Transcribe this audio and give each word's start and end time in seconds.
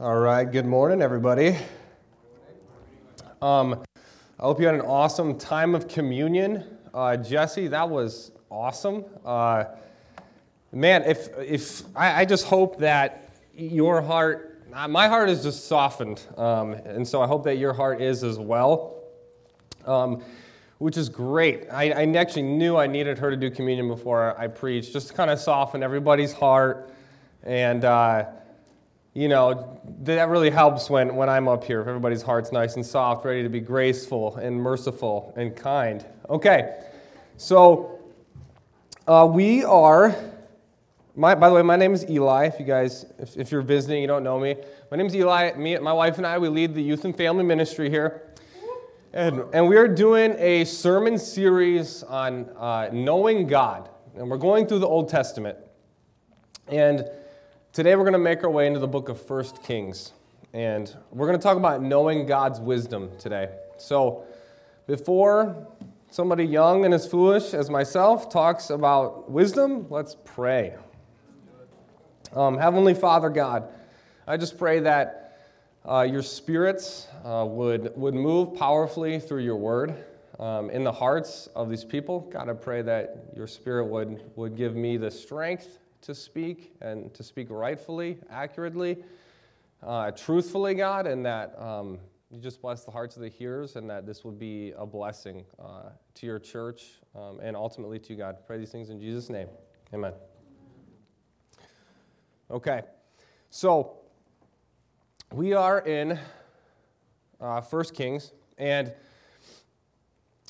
All 0.00 0.16
right, 0.16 0.42
good 0.42 0.66
morning, 0.66 1.00
everybody. 1.00 1.56
Um, 3.40 3.80
I 4.40 4.42
hope 4.42 4.58
you 4.58 4.66
had 4.66 4.74
an 4.74 4.80
awesome 4.80 5.38
time 5.38 5.76
of 5.76 5.86
communion. 5.86 6.64
Uh, 6.92 7.16
Jesse, 7.16 7.68
that 7.68 7.88
was 7.88 8.32
awesome. 8.50 9.04
Uh, 9.24 9.66
man, 10.72 11.04
if, 11.04 11.28
if 11.38 11.82
I, 11.94 12.22
I, 12.22 12.24
just 12.24 12.46
hope 12.46 12.76
that 12.80 13.36
your 13.56 14.02
heart, 14.02 14.64
uh, 14.72 14.88
my 14.88 15.06
heart 15.06 15.30
is 15.30 15.44
just 15.44 15.68
softened. 15.68 16.26
Um, 16.36 16.72
and 16.72 17.06
so 17.06 17.22
I 17.22 17.28
hope 17.28 17.44
that 17.44 17.58
your 17.58 17.72
heart 17.72 18.02
is 18.02 18.24
as 18.24 18.36
well, 18.36 18.96
um, 19.86 20.24
which 20.78 20.96
is 20.96 21.08
great. 21.08 21.68
I, 21.70 21.92
I 21.92 22.12
actually 22.16 22.42
knew 22.42 22.76
I 22.76 22.88
needed 22.88 23.16
her 23.18 23.30
to 23.30 23.36
do 23.36 23.48
communion 23.48 23.86
before 23.86 24.36
I 24.36 24.48
preached, 24.48 24.92
just 24.92 25.06
to 25.06 25.14
kind 25.14 25.30
of 25.30 25.38
soften 25.38 25.84
everybody's 25.84 26.32
heart. 26.32 26.90
And, 27.44 27.84
uh, 27.84 28.24
you 29.14 29.28
know, 29.28 29.80
that 30.00 30.28
really 30.28 30.50
helps 30.50 30.90
when, 30.90 31.14
when 31.14 31.28
I'm 31.28 31.46
up 31.46 31.62
here, 31.62 31.80
if 31.80 31.86
everybody's 31.86 32.22
heart's 32.22 32.50
nice 32.50 32.74
and 32.74 32.84
soft, 32.84 33.24
ready 33.24 33.44
to 33.44 33.48
be 33.48 33.60
graceful 33.60 34.34
and 34.36 34.56
merciful 34.56 35.32
and 35.36 35.54
kind. 35.54 36.04
Okay, 36.28 36.82
so 37.36 38.00
uh, 39.06 39.28
we 39.30 39.62
are, 39.62 40.16
my, 41.14 41.36
by 41.36 41.48
the 41.48 41.54
way, 41.54 41.62
my 41.62 41.76
name 41.76 41.94
is 41.94 42.04
Eli. 42.10 42.46
If 42.46 42.58
you 42.58 42.66
guys, 42.66 43.06
if, 43.20 43.36
if 43.36 43.52
you're 43.52 43.62
visiting, 43.62 44.00
you 44.00 44.08
don't 44.08 44.24
know 44.24 44.40
me. 44.40 44.56
My 44.90 44.96
name 44.96 45.06
is 45.06 45.14
Eli. 45.14 45.52
Me, 45.52 45.78
my 45.78 45.92
wife 45.92 46.18
and 46.18 46.26
I, 46.26 46.36
we 46.38 46.48
lead 46.48 46.74
the 46.74 46.82
youth 46.82 47.04
and 47.04 47.16
family 47.16 47.44
ministry 47.44 47.88
here. 47.88 48.22
And, 49.12 49.44
and 49.52 49.68
we 49.68 49.76
are 49.76 49.86
doing 49.86 50.34
a 50.38 50.64
sermon 50.64 51.18
series 51.18 52.02
on 52.02 52.50
uh, 52.56 52.88
knowing 52.92 53.46
God. 53.46 53.90
And 54.16 54.28
we're 54.28 54.38
going 54.38 54.66
through 54.66 54.80
the 54.80 54.88
Old 54.88 55.08
Testament. 55.08 55.56
And 56.66 57.08
Today 57.74 57.96
we're 57.96 58.04
going 58.04 58.12
to 58.12 58.20
make 58.20 58.44
our 58.44 58.50
way 58.50 58.68
into 58.68 58.78
the 58.78 58.86
book 58.86 59.08
of 59.08 59.20
First 59.20 59.60
Kings, 59.64 60.12
and 60.52 60.96
we're 61.10 61.26
going 61.26 61.36
to 61.36 61.42
talk 61.42 61.56
about 61.56 61.82
knowing 61.82 62.24
God's 62.24 62.60
wisdom 62.60 63.10
today. 63.18 63.50
So, 63.78 64.22
before 64.86 65.66
somebody 66.08 66.44
young 66.44 66.84
and 66.84 66.94
as 66.94 67.04
foolish 67.04 67.52
as 67.52 67.70
myself 67.70 68.30
talks 68.30 68.70
about 68.70 69.28
wisdom, 69.28 69.88
let's 69.90 70.14
pray. 70.24 70.76
Um, 72.32 72.56
Heavenly 72.56 72.94
Father 72.94 73.28
God, 73.28 73.66
I 74.24 74.36
just 74.36 74.56
pray 74.56 74.78
that 74.78 75.40
uh, 75.84 76.06
your 76.08 76.22
spirits 76.22 77.08
uh, 77.24 77.44
would, 77.44 77.90
would 77.96 78.14
move 78.14 78.54
powerfully 78.54 79.18
through 79.18 79.42
your 79.42 79.56
word 79.56 79.96
um, 80.38 80.70
in 80.70 80.84
the 80.84 80.92
hearts 80.92 81.48
of 81.56 81.70
these 81.70 81.84
people. 81.84 82.20
God, 82.20 82.48
I 82.48 82.52
pray 82.52 82.82
that 82.82 83.32
your 83.34 83.48
spirit 83.48 83.86
would, 83.86 84.22
would 84.36 84.54
give 84.54 84.76
me 84.76 84.96
the 84.96 85.10
strength 85.10 85.80
to 86.04 86.14
speak 86.14 86.74
and 86.80 87.12
to 87.14 87.22
speak 87.22 87.48
rightfully, 87.50 88.18
accurately, 88.30 88.98
uh, 89.82 90.10
truthfully, 90.10 90.74
God, 90.74 91.06
and 91.06 91.24
that 91.24 91.58
um, 91.58 91.98
you 92.30 92.40
just 92.40 92.60
bless 92.60 92.84
the 92.84 92.90
hearts 92.90 93.16
of 93.16 93.22
the 93.22 93.28
hearers 93.28 93.76
and 93.76 93.88
that 93.88 94.06
this 94.06 94.24
would 94.24 94.38
be 94.38 94.72
a 94.76 94.84
blessing 94.84 95.44
uh, 95.58 95.90
to 96.14 96.26
your 96.26 96.38
church 96.38 97.00
um, 97.14 97.40
and 97.40 97.56
ultimately 97.56 97.98
to 98.00 98.14
God. 98.14 98.36
Pray 98.46 98.58
these 98.58 98.70
things 98.70 98.90
in 98.90 99.00
Jesus' 99.00 99.30
name. 99.30 99.48
Amen. 99.92 100.12
Okay, 102.50 102.82
so 103.48 103.96
we 105.32 105.54
are 105.54 105.80
in 105.80 106.18
uh, 107.40 107.60
1 107.62 107.84
Kings, 107.94 108.32
and 108.58 108.92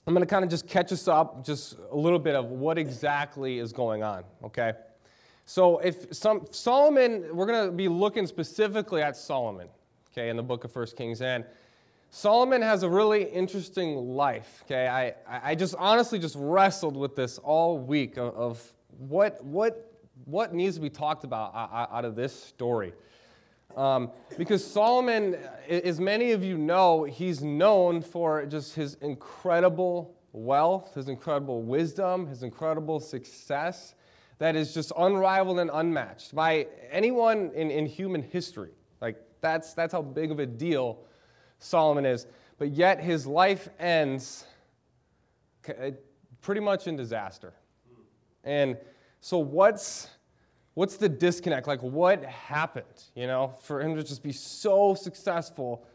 I'm 0.06 0.12
going 0.12 0.26
to 0.26 0.30
kind 0.30 0.44
of 0.44 0.50
just 0.50 0.66
catch 0.66 0.92
us 0.92 1.06
up, 1.06 1.46
just 1.46 1.76
a 1.90 1.96
little 1.96 2.18
bit 2.18 2.34
of 2.34 2.46
what 2.46 2.76
exactly 2.76 3.58
is 3.58 3.72
going 3.72 4.02
on, 4.02 4.24
okay? 4.42 4.72
So 5.46 5.78
if 5.78 6.14
some, 6.14 6.46
Solomon, 6.50 7.24
we're 7.32 7.46
going 7.46 7.66
to 7.66 7.72
be 7.72 7.88
looking 7.88 8.26
specifically 8.26 9.02
at 9.02 9.16
Solomon, 9.16 9.68
okay, 10.12 10.30
in 10.30 10.36
the 10.36 10.42
book 10.42 10.64
of 10.64 10.72
First 10.72 10.96
Kings. 10.96 11.20
And 11.20 11.44
Solomon 12.10 12.62
has 12.62 12.82
a 12.82 12.88
really 12.88 13.24
interesting 13.24 13.96
life, 13.96 14.62
okay? 14.64 14.88
I, 14.88 15.14
I 15.50 15.54
just 15.54 15.74
honestly 15.78 16.18
just 16.18 16.36
wrestled 16.38 16.96
with 16.96 17.14
this 17.14 17.38
all 17.38 17.78
week 17.78 18.16
of, 18.16 18.34
of 18.34 18.72
what, 18.98 19.44
what, 19.44 19.92
what 20.24 20.54
needs 20.54 20.76
to 20.76 20.80
be 20.80 20.90
talked 20.90 21.24
about 21.24 21.52
out 21.54 22.04
of 22.04 22.14
this 22.14 22.32
story. 22.32 22.92
Um, 23.76 24.12
because 24.38 24.64
Solomon, 24.64 25.36
as 25.68 25.98
many 25.98 26.30
of 26.30 26.44
you 26.44 26.56
know, 26.56 27.02
he's 27.02 27.42
known 27.42 28.00
for 28.00 28.46
just 28.46 28.74
his 28.76 28.94
incredible 29.00 30.14
wealth, 30.32 30.94
his 30.94 31.08
incredible 31.08 31.62
wisdom, 31.62 32.28
his 32.28 32.44
incredible 32.44 33.00
success 33.00 33.94
that 34.38 34.56
is 34.56 34.74
just 34.74 34.92
unrivaled 34.96 35.58
and 35.58 35.70
unmatched 35.72 36.34
by 36.34 36.66
anyone 36.90 37.50
in, 37.54 37.70
in 37.70 37.86
human 37.86 38.22
history. 38.22 38.72
Like, 39.00 39.16
that's, 39.40 39.74
that's 39.74 39.92
how 39.92 40.02
big 40.02 40.30
of 40.30 40.38
a 40.38 40.46
deal 40.46 40.98
Solomon 41.58 42.04
is. 42.04 42.26
But 42.58 42.70
yet, 42.70 43.00
his 43.00 43.26
life 43.26 43.68
ends 43.78 44.44
uh, 45.68 45.90
pretty 46.40 46.60
much 46.60 46.86
in 46.86 46.96
disaster. 46.96 47.54
And 48.42 48.76
so, 49.20 49.38
what's, 49.38 50.08
what's 50.74 50.96
the 50.96 51.08
disconnect? 51.08 51.66
Like, 51.66 51.82
what 51.82 52.24
happened, 52.24 53.04
you 53.14 53.26
know, 53.26 53.54
for 53.62 53.80
him 53.80 53.96
to 53.96 54.02
just 54.02 54.22
be 54.22 54.32
so 54.32 54.94
successful? 54.94 55.86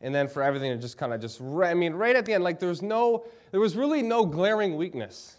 and 0.00 0.14
then 0.14 0.28
for 0.28 0.42
everything 0.42 0.70
to 0.70 0.76
just 0.76 0.98
kind 0.98 1.12
of 1.12 1.20
just 1.20 1.40
i 1.40 1.72
mean 1.72 1.94
right 1.94 2.16
at 2.16 2.26
the 2.26 2.32
end 2.32 2.44
like 2.44 2.58
there 2.58 2.68
was 2.68 2.82
no 2.82 3.24
there 3.50 3.60
was 3.60 3.76
really 3.76 4.02
no 4.02 4.26
glaring 4.26 4.76
weakness 4.76 5.36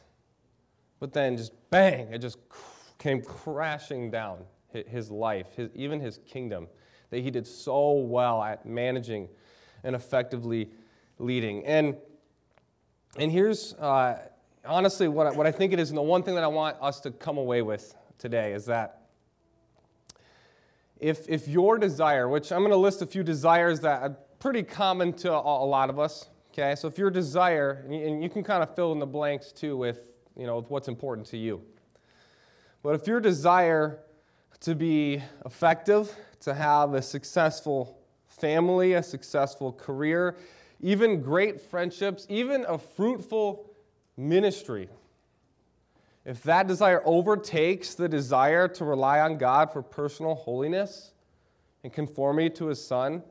but 1.06 1.14
then 1.14 1.38
just 1.38 1.54
bang, 1.70 2.12
it 2.12 2.18
just 2.18 2.40
came 2.98 3.22
crashing 3.22 4.10
down 4.10 4.40
his 4.88 5.12
life, 5.12 5.46
his, 5.56 5.70
even 5.76 6.00
his 6.00 6.20
kingdom, 6.28 6.68
that 7.12 7.20
he 7.20 7.30
did 7.30 7.46
so 7.46 7.92
well 7.92 8.42
at 8.42 8.66
managing 8.66 9.30
and 9.84 9.96
effectively 9.96 10.68
leading. 11.20 11.64
And, 11.64 11.96
and 13.20 13.32
here's 13.32 13.76
uh, 13.76 14.18
honestly 14.66 15.08
what 15.08 15.28
I, 15.28 15.32
what 15.34 15.46
I 15.46 15.52
think 15.52 15.74
it 15.74 15.80
is, 15.80 15.92
and 15.92 15.98
the 16.00 16.02
one 16.02 16.24
thing 16.24 16.34
that 16.34 16.44
I 16.44 16.48
want 16.48 16.76
us 16.82 17.00
to 17.02 17.12
come 17.12 17.38
away 17.38 17.62
with 17.62 17.94
today 18.18 18.54
is 18.54 18.66
that 18.66 19.04
if, 21.00 21.30
if 21.30 21.48
your 21.48 21.78
desire, 21.78 22.28
which 22.28 22.52
I'm 22.52 22.62
going 22.62 22.72
to 22.72 22.78
list 22.78 23.04
a 23.04 23.06
few 23.06 23.22
desires 23.22 23.80
that 23.82 24.02
are 24.02 24.18
pretty 24.40 24.64
common 24.64 25.14
to 25.18 25.32
a, 25.32 25.40
a 25.40 25.68
lot 25.68 25.92
of 25.92 26.00
us, 26.00 26.30
okay? 26.52 26.74
So 26.74 26.88
if 26.88 26.98
your 26.98 27.12
desire, 27.12 27.86
and 27.88 28.24
you 28.24 28.30
can 28.32 28.44
kind 28.44 28.64
of 28.64 28.76
fill 28.76 28.92
in 28.92 28.98
the 28.98 29.06
blanks 29.06 29.52
too 29.52 29.78
with 29.78 30.15
you 30.38 30.46
know, 30.46 30.58
with 30.58 30.70
what's 30.70 30.88
important 30.88 31.28
to 31.28 31.38
you. 31.38 31.62
But 32.84 32.96
if 32.96 33.08
your 33.08 33.20
desire 33.20 34.00
to 34.62 34.76
be 34.76 35.22
effective, 35.46 36.16
to 36.42 36.54
have 36.54 36.94
a 36.94 37.02
successful 37.02 37.98
family, 38.28 38.94
a 38.94 39.04
successful 39.04 39.72
career, 39.72 40.38
even 40.82 41.22
great 41.22 41.60
friendships, 41.60 42.26
even 42.30 42.66
a 42.68 42.78
fruitful 42.78 43.70
ministry, 44.18 44.90
if 46.26 46.42
that 46.44 46.68
desire 46.68 47.02
overtakes 47.06 47.94
the 47.94 48.10
desire 48.10 48.68
to 48.68 48.86
rely 48.86 49.20
on 49.20 49.38
God 49.38 49.72
for 49.72 49.82
personal 49.82 50.36
holiness 50.36 51.12
and 51.84 51.94
conformity 51.94 52.50
to 52.52 52.68
His 52.68 52.86
Son, 52.86 53.24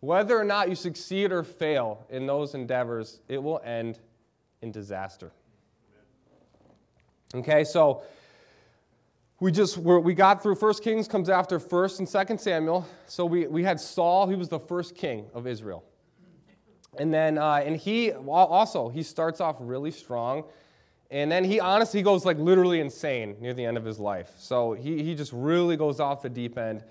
whether 0.00 0.38
or 0.38 0.44
not 0.44 0.68
you 0.68 0.74
succeed 0.74 1.32
or 1.32 1.42
fail 1.42 2.04
in 2.10 2.26
those 2.26 2.54
endeavors, 2.54 3.20
it 3.28 3.42
will 3.42 3.60
end 3.64 3.98
in 4.60 4.72
disaster. 4.72 5.32
Okay, 7.34 7.64
so 7.64 8.02
we 9.40 9.50
just 9.50 9.78
we 9.78 10.14
got 10.14 10.42
through 10.42 10.54
First 10.54 10.84
Kings 10.84 11.08
comes 11.08 11.28
after 11.28 11.58
First 11.58 11.98
and 11.98 12.08
Second 12.08 12.40
Samuel. 12.40 12.86
So 13.08 13.26
we, 13.26 13.48
we 13.48 13.64
had 13.64 13.80
Saul, 13.80 14.28
he 14.28 14.36
was 14.36 14.48
the 14.48 14.60
first 14.60 14.94
king 14.94 15.26
of 15.34 15.46
Israel, 15.46 15.84
and 16.98 17.12
then 17.12 17.36
uh, 17.36 17.62
and 17.64 17.76
he 17.76 18.12
also 18.12 18.88
he 18.88 19.02
starts 19.02 19.40
off 19.40 19.56
really 19.58 19.90
strong, 19.90 20.44
and 21.10 21.30
then 21.30 21.42
he 21.42 21.58
honestly 21.58 22.00
goes 22.00 22.24
like 22.24 22.38
literally 22.38 22.78
insane 22.78 23.34
near 23.40 23.54
the 23.54 23.64
end 23.64 23.76
of 23.76 23.84
his 23.84 23.98
life. 23.98 24.30
So 24.38 24.74
he 24.74 25.02
he 25.02 25.16
just 25.16 25.32
really 25.32 25.76
goes 25.76 25.98
off 25.98 26.22
the 26.22 26.30
deep 26.30 26.56
end, 26.56 26.84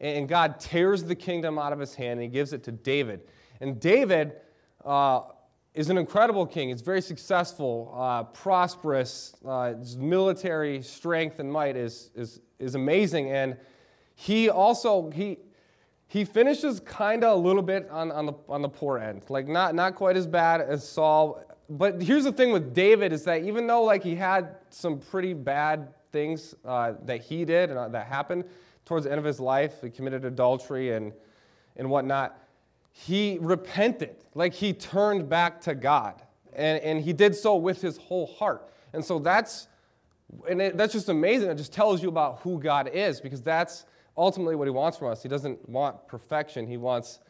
and 0.00 0.28
God 0.28 0.58
tears 0.58 1.04
the 1.04 1.14
kingdom 1.14 1.60
out 1.60 1.72
of 1.72 1.78
his 1.78 1.94
hand 1.94 2.14
and 2.14 2.22
he 2.22 2.28
gives 2.28 2.52
it 2.52 2.64
to 2.64 2.72
David, 2.72 3.20
and 3.60 3.78
David. 3.78 4.32
Uh, 4.84 5.20
is 5.76 5.90
an 5.90 5.98
incredible 5.98 6.46
king. 6.46 6.70
He's 6.70 6.80
very 6.80 7.02
successful, 7.02 7.92
uh, 7.94 8.22
prosperous. 8.24 9.34
Uh, 9.46 9.74
his 9.74 9.98
military 9.98 10.80
strength 10.80 11.38
and 11.38 11.52
might 11.52 11.76
is, 11.76 12.10
is, 12.14 12.40
is 12.58 12.74
amazing. 12.74 13.30
And 13.30 13.58
he 14.14 14.48
also, 14.48 15.10
he, 15.10 15.36
he 16.08 16.24
finishes 16.24 16.80
kind 16.80 17.22
of 17.22 17.38
a 17.38 17.40
little 17.40 17.62
bit 17.62 17.90
on, 17.90 18.10
on, 18.10 18.24
the, 18.24 18.32
on 18.48 18.62
the 18.62 18.70
poor 18.70 18.96
end. 18.96 19.24
Like, 19.28 19.48
not, 19.48 19.74
not 19.74 19.96
quite 19.96 20.16
as 20.16 20.26
bad 20.26 20.62
as 20.62 20.88
Saul. 20.88 21.44
But 21.68 22.00
here's 22.00 22.24
the 22.24 22.32
thing 22.32 22.52
with 22.52 22.72
David 22.72 23.12
is 23.12 23.24
that 23.24 23.42
even 23.42 23.66
though, 23.66 23.84
like, 23.84 24.02
he 24.02 24.14
had 24.14 24.56
some 24.70 24.98
pretty 24.98 25.34
bad 25.34 25.92
things 26.10 26.54
uh, 26.64 26.94
that 27.04 27.20
he 27.20 27.44
did 27.44 27.68
and 27.68 27.78
uh, 27.78 27.88
that 27.88 28.06
happened 28.06 28.44
towards 28.86 29.04
the 29.04 29.10
end 29.10 29.18
of 29.18 29.26
his 29.26 29.40
life, 29.40 29.74
he 29.82 29.90
committed 29.90 30.24
adultery 30.24 30.92
and, 30.92 31.12
and 31.76 31.90
whatnot 31.90 32.45
he 32.98 33.36
repented, 33.42 34.16
like 34.34 34.54
he 34.54 34.72
turned 34.72 35.28
back 35.28 35.60
to 35.62 35.74
God. 35.74 36.22
And, 36.54 36.82
and 36.82 37.00
he 37.00 37.12
did 37.12 37.34
so 37.36 37.56
with 37.56 37.82
his 37.82 37.98
whole 37.98 38.26
heart. 38.26 38.72
And 38.94 39.04
so 39.04 39.18
that's, 39.18 39.68
and 40.48 40.62
it, 40.62 40.78
that's 40.78 40.94
just 40.94 41.10
amazing. 41.10 41.50
It 41.50 41.56
just 41.56 41.74
tells 41.74 42.02
you 42.02 42.08
about 42.08 42.40
who 42.40 42.58
God 42.58 42.88
is 42.88 43.20
because 43.20 43.42
that's 43.42 43.84
ultimately 44.16 44.56
what 44.56 44.66
he 44.66 44.70
wants 44.70 44.96
from 44.96 45.08
us. 45.08 45.22
He 45.22 45.28
doesn't 45.28 45.68
want 45.68 46.08
perfection, 46.08 46.66
he 46.66 46.78
wants 46.78 47.20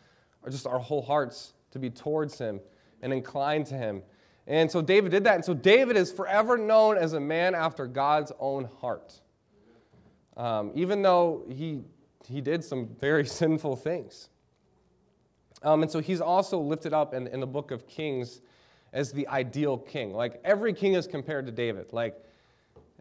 just 0.49 0.69
our 0.69 0.79
whole 0.79 1.03
hearts 1.03 1.55
to 1.73 1.81
be 1.81 1.91
towards 1.91 2.39
him 2.39 2.61
and 3.03 3.13
inclined 3.13 3.67
to 3.67 3.75
him. 3.75 4.03
And 4.47 4.71
so 4.71 4.81
David 4.81 5.11
did 5.11 5.25
that. 5.25 5.35
And 5.35 5.45
so 5.45 5.53
David 5.53 5.97
is 5.97 6.13
forever 6.13 6.57
known 6.57 6.97
as 6.97 7.15
a 7.15 7.21
man 7.21 7.57
after 7.57 7.89
God's 7.89 8.31
own 8.39 8.69
heart. 8.81 9.21
Um, 10.37 10.71
even 10.77 11.03
though 11.03 11.45
he, 11.49 11.81
he 12.29 12.41
did 12.41 12.63
some 12.63 12.87
very 12.87 13.27
sinful 13.27 13.75
things. 13.75 14.29
Um, 15.63 15.83
and 15.83 15.91
so 15.91 16.01
he's 16.01 16.21
also 16.21 16.59
lifted 16.59 16.93
up 16.93 17.15
in, 17.15 17.27
in 17.29 17.41
the 17.41 17.47
book 17.47 17.71
of 17.71 17.87
Kings 17.87 18.41
as 18.93 19.13
the 19.13 19.27
ideal 19.29 19.79
king. 19.79 20.13
Like 20.13 20.41
every 20.45 20.73
king 20.73 20.95
is 20.95 21.07
compared 21.07 21.47
to 21.47 21.53
David. 21.53 21.93
Like 21.93 22.17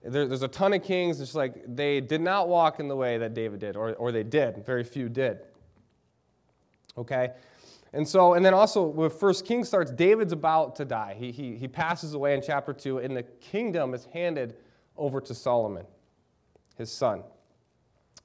there, 0.04 0.28
there's 0.28 0.42
a 0.42 0.48
ton 0.48 0.74
of 0.74 0.84
kings, 0.84 1.20
it's 1.20 1.36
like 1.36 1.64
they 1.68 2.00
did 2.02 2.22
not 2.22 2.48
walk 2.48 2.80
in 2.80 2.88
the 2.88 2.96
way 2.96 3.18
that 3.18 3.34
David 3.34 3.60
did, 3.60 3.76
or, 3.76 3.94
or 3.94 4.12
they 4.12 4.24
did. 4.24 4.66
Very 4.66 4.84
few 4.84 5.10
did. 5.10 5.40
Okay? 6.98 7.32
And 7.94 8.08
so, 8.08 8.34
and 8.34 8.46
then 8.46 8.54
also, 8.54 8.84
when 8.84 9.10
First 9.10 9.46
King 9.46 9.64
starts, 9.64 9.90
David's 9.90 10.34
about 10.34 10.76
to 10.76 10.86
die. 10.86 11.16
He, 11.18 11.32
he, 11.32 11.56
he 11.56 11.68
passes 11.68 12.14
away 12.14 12.34
in 12.34 12.42
chapter 12.42 12.74
2, 12.74 13.00
and 13.00 13.16
the 13.16 13.24
kingdom 13.24 13.94
is 13.94 14.06
handed 14.12 14.58
over 14.98 15.22
to 15.22 15.34
Solomon, 15.34 15.86
his 16.78 16.92
son. 16.92 17.24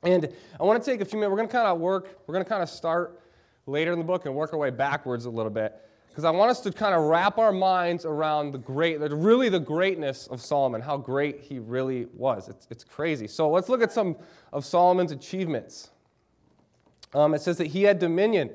And 0.02 0.28
I 0.58 0.64
want 0.64 0.82
to 0.82 0.90
take 0.90 1.00
a 1.00 1.04
few 1.04 1.18
minutes. 1.20 1.30
We're 1.30 1.36
going 1.36 1.48
to 1.48 1.52
kind 1.52 1.68
of 1.68 1.78
work, 1.78 2.18
we're 2.26 2.32
going 2.32 2.44
to 2.44 2.48
kind 2.48 2.62
of 2.62 2.68
start 2.68 3.20
later 3.70 3.92
in 3.92 3.98
the 3.98 4.04
book 4.04 4.26
and 4.26 4.34
work 4.34 4.52
our 4.52 4.58
way 4.58 4.70
backwards 4.70 5.24
a 5.24 5.30
little 5.30 5.50
bit. 5.50 5.74
Because 6.08 6.24
I 6.24 6.30
want 6.30 6.50
us 6.50 6.60
to 6.62 6.72
kind 6.72 6.94
of 6.94 7.02
wrap 7.02 7.38
our 7.38 7.52
minds 7.52 8.04
around 8.04 8.50
the 8.50 8.58
great, 8.58 9.00
really 9.00 9.48
the 9.48 9.60
greatness 9.60 10.26
of 10.26 10.42
Solomon, 10.42 10.80
how 10.80 10.96
great 10.96 11.40
he 11.40 11.60
really 11.60 12.06
was. 12.14 12.48
It's, 12.48 12.66
it's 12.68 12.82
crazy. 12.82 13.28
So 13.28 13.48
let's 13.48 13.68
look 13.68 13.80
at 13.80 13.92
some 13.92 14.16
of 14.52 14.64
Solomon's 14.64 15.12
achievements. 15.12 15.90
Um, 17.14 17.32
it 17.32 17.40
says 17.40 17.58
that 17.58 17.68
he 17.68 17.84
had 17.84 18.00
dominion 18.00 18.50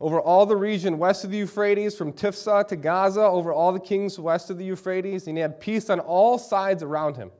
over 0.00 0.20
all 0.20 0.46
the 0.46 0.56
region 0.56 0.98
west 0.98 1.24
of 1.24 1.30
the 1.30 1.38
Euphrates, 1.38 1.96
from 1.96 2.12
Tiphsah 2.12 2.66
to 2.68 2.76
Gaza, 2.76 3.22
over 3.22 3.52
all 3.52 3.72
the 3.72 3.80
kings 3.80 4.18
west 4.18 4.50
of 4.50 4.58
the 4.58 4.64
Euphrates, 4.64 5.26
and 5.26 5.36
he 5.36 5.40
had 5.40 5.60
peace 5.60 5.88
on 5.88 6.00
all 6.00 6.38
sides 6.38 6.82
around 6.82 7.16
him. 7.16 7.30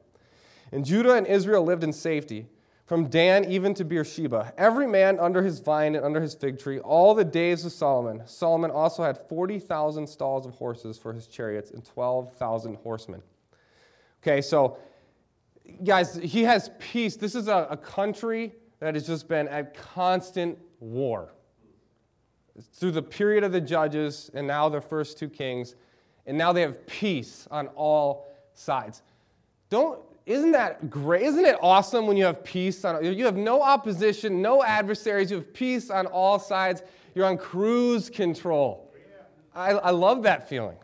And 0.73 0.85
Judah 0.85 1.15
and 1.15 1.27
Israel 1.27 1.65
lived 1.65 1.85
in 1.85 1.93
safety 1.93 2.47
from 2.87 3.09
Dan 3.09 3.45
even 3.51 3.75
to 3.75 3.85
Beersheba, 3.85 4.55
every 4.57 4.87
man 4.87 5.19
under 5.19 5.43
his 5.43 5.59
vine 5.59 5.97
and 5.97 6.05
under 6.05 6.21
his 6.21 6.35
fig 6.35 6.59
tree, 6.59 6.79
all 6.79 7.15
the 7.15 7.25
days 7.25 7.65
of 7.65 7.73
Solomon. 7.73 8.23
Solomon 8.27 8.71
also 8.71 9.03
had 9.03 9.19
40,000 9.29 10.07
stalls 10.07 10.47
of 10.47 10.55
horses 10.55 10.97
for 10.97 11.13
his 11.13 11.27
chariots 11.27 11.73
and 11.73 11.85
12,000 11.85 12.77
horsemen. 12.77 13.23
Okay, 14.23 14.41
so 14.41 14.79
guys, 15.85 16.15
he 16.17 16.45
has 16.45 16.71
peace. 16.79 17.17
This 17.17 17.35
is 17.35 17.49
a, 17.49 17.67
a 17.71 17.77
country 17.77 18.55
that 18.79 18.95
has 18.95 19.07
just 19.07 19.29
been 19.29 19.49
at 19.49 19.75
constant 19.75 20.57
war. 20.79 21.33
Through 22.73 22.93
the 22.93 23.03
period 23.03 23.43
of 23.43 23.51
the 23.51 23.61
judges 23.61 24.31
and 24.33 24.47
now 24.47 24.69
the 24.69 24.81
first 24.81 25.19
two 25.19 25.29
kings, 25.29 25.75
and 26.25 26.39
now 26.39 26.53
they 26.53 26.63
have 26.63 26.87
peace 26.87 27.49
on 27.51 27.67
all 27.69 28.33
sides. 28.55 29.03
Don't 29.71 30.01
isn't 30.27 30.51
that 30.53 30.91
great? 30.91 31.23
Isn't 31.23 31.45
it 31.45 31.57
awesome 31.63 32.09
when 32.09 32.17
you 32.17 32.25
have 32.25 32.43
peace? 32.43 32.85
On, 32.85 33.03
you 33.05 33.25
have 33.25 33.37
no 33.37 33.63
opposition, 33.63 34.43
no 34.43 34.63
adversaries. 34.65 35.31
You 35.31 35.37
have 35.37 35.55
peace 35.55 35.89
on 35.89 36.07
all 36.07 36.41
sides. 36.41 36.83
You're 37.15 37.27
on 37.27 37.39
cruise 37.39 38.11
control. 38.11 38.93
I, 39.55 39.71
I 39.71 39.91
love 39.91 40.25
that 40.25 40.49
feeling. 40.49 40.77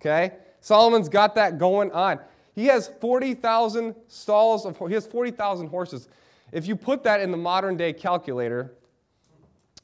Okay? 0.00 0.32
Solomon's 0.60 1.08
got 1.08 1.36
that 1.36 1.58
going 1.58 1.92
on. 1.92 2.18
He 2.54 2.66
has 2.66 2.88
40,000 3.00 3.94
stalls 4.08 4.66
of 4.66 4.76
he 4.76 4.94
has 4.94 5.06
40,000 5.06 5.68
horses. 5.68 6.08
If 6.50 6.66
you 6.66 6.76
put 6.76 7.04
that 7.04 7.20
in 7.20 7.30
the 7.30 7.36
modern 7.36 7.76
day 7.76 7.92
calculator, 7.92 8.74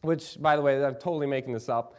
which 0.02 0.36
by 0.42 0.56
the 0.56 0.62
way, 0.62 0.84
I'm 0.84 0.94
totally 0.94 1.26
making 1.26 1.54
this 1.54 1.68
up. 1.68 1.96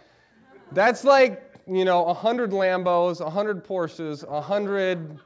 That's 0.73 1.03
like, 1.03 1.55
you 1.65 1.85
know, 1.85 2.03
100 2.03 2.51
Lambos, 2.51 3.21
100 3.21 3.65
Porsches, 3.65 4.27
100 4.27 5.19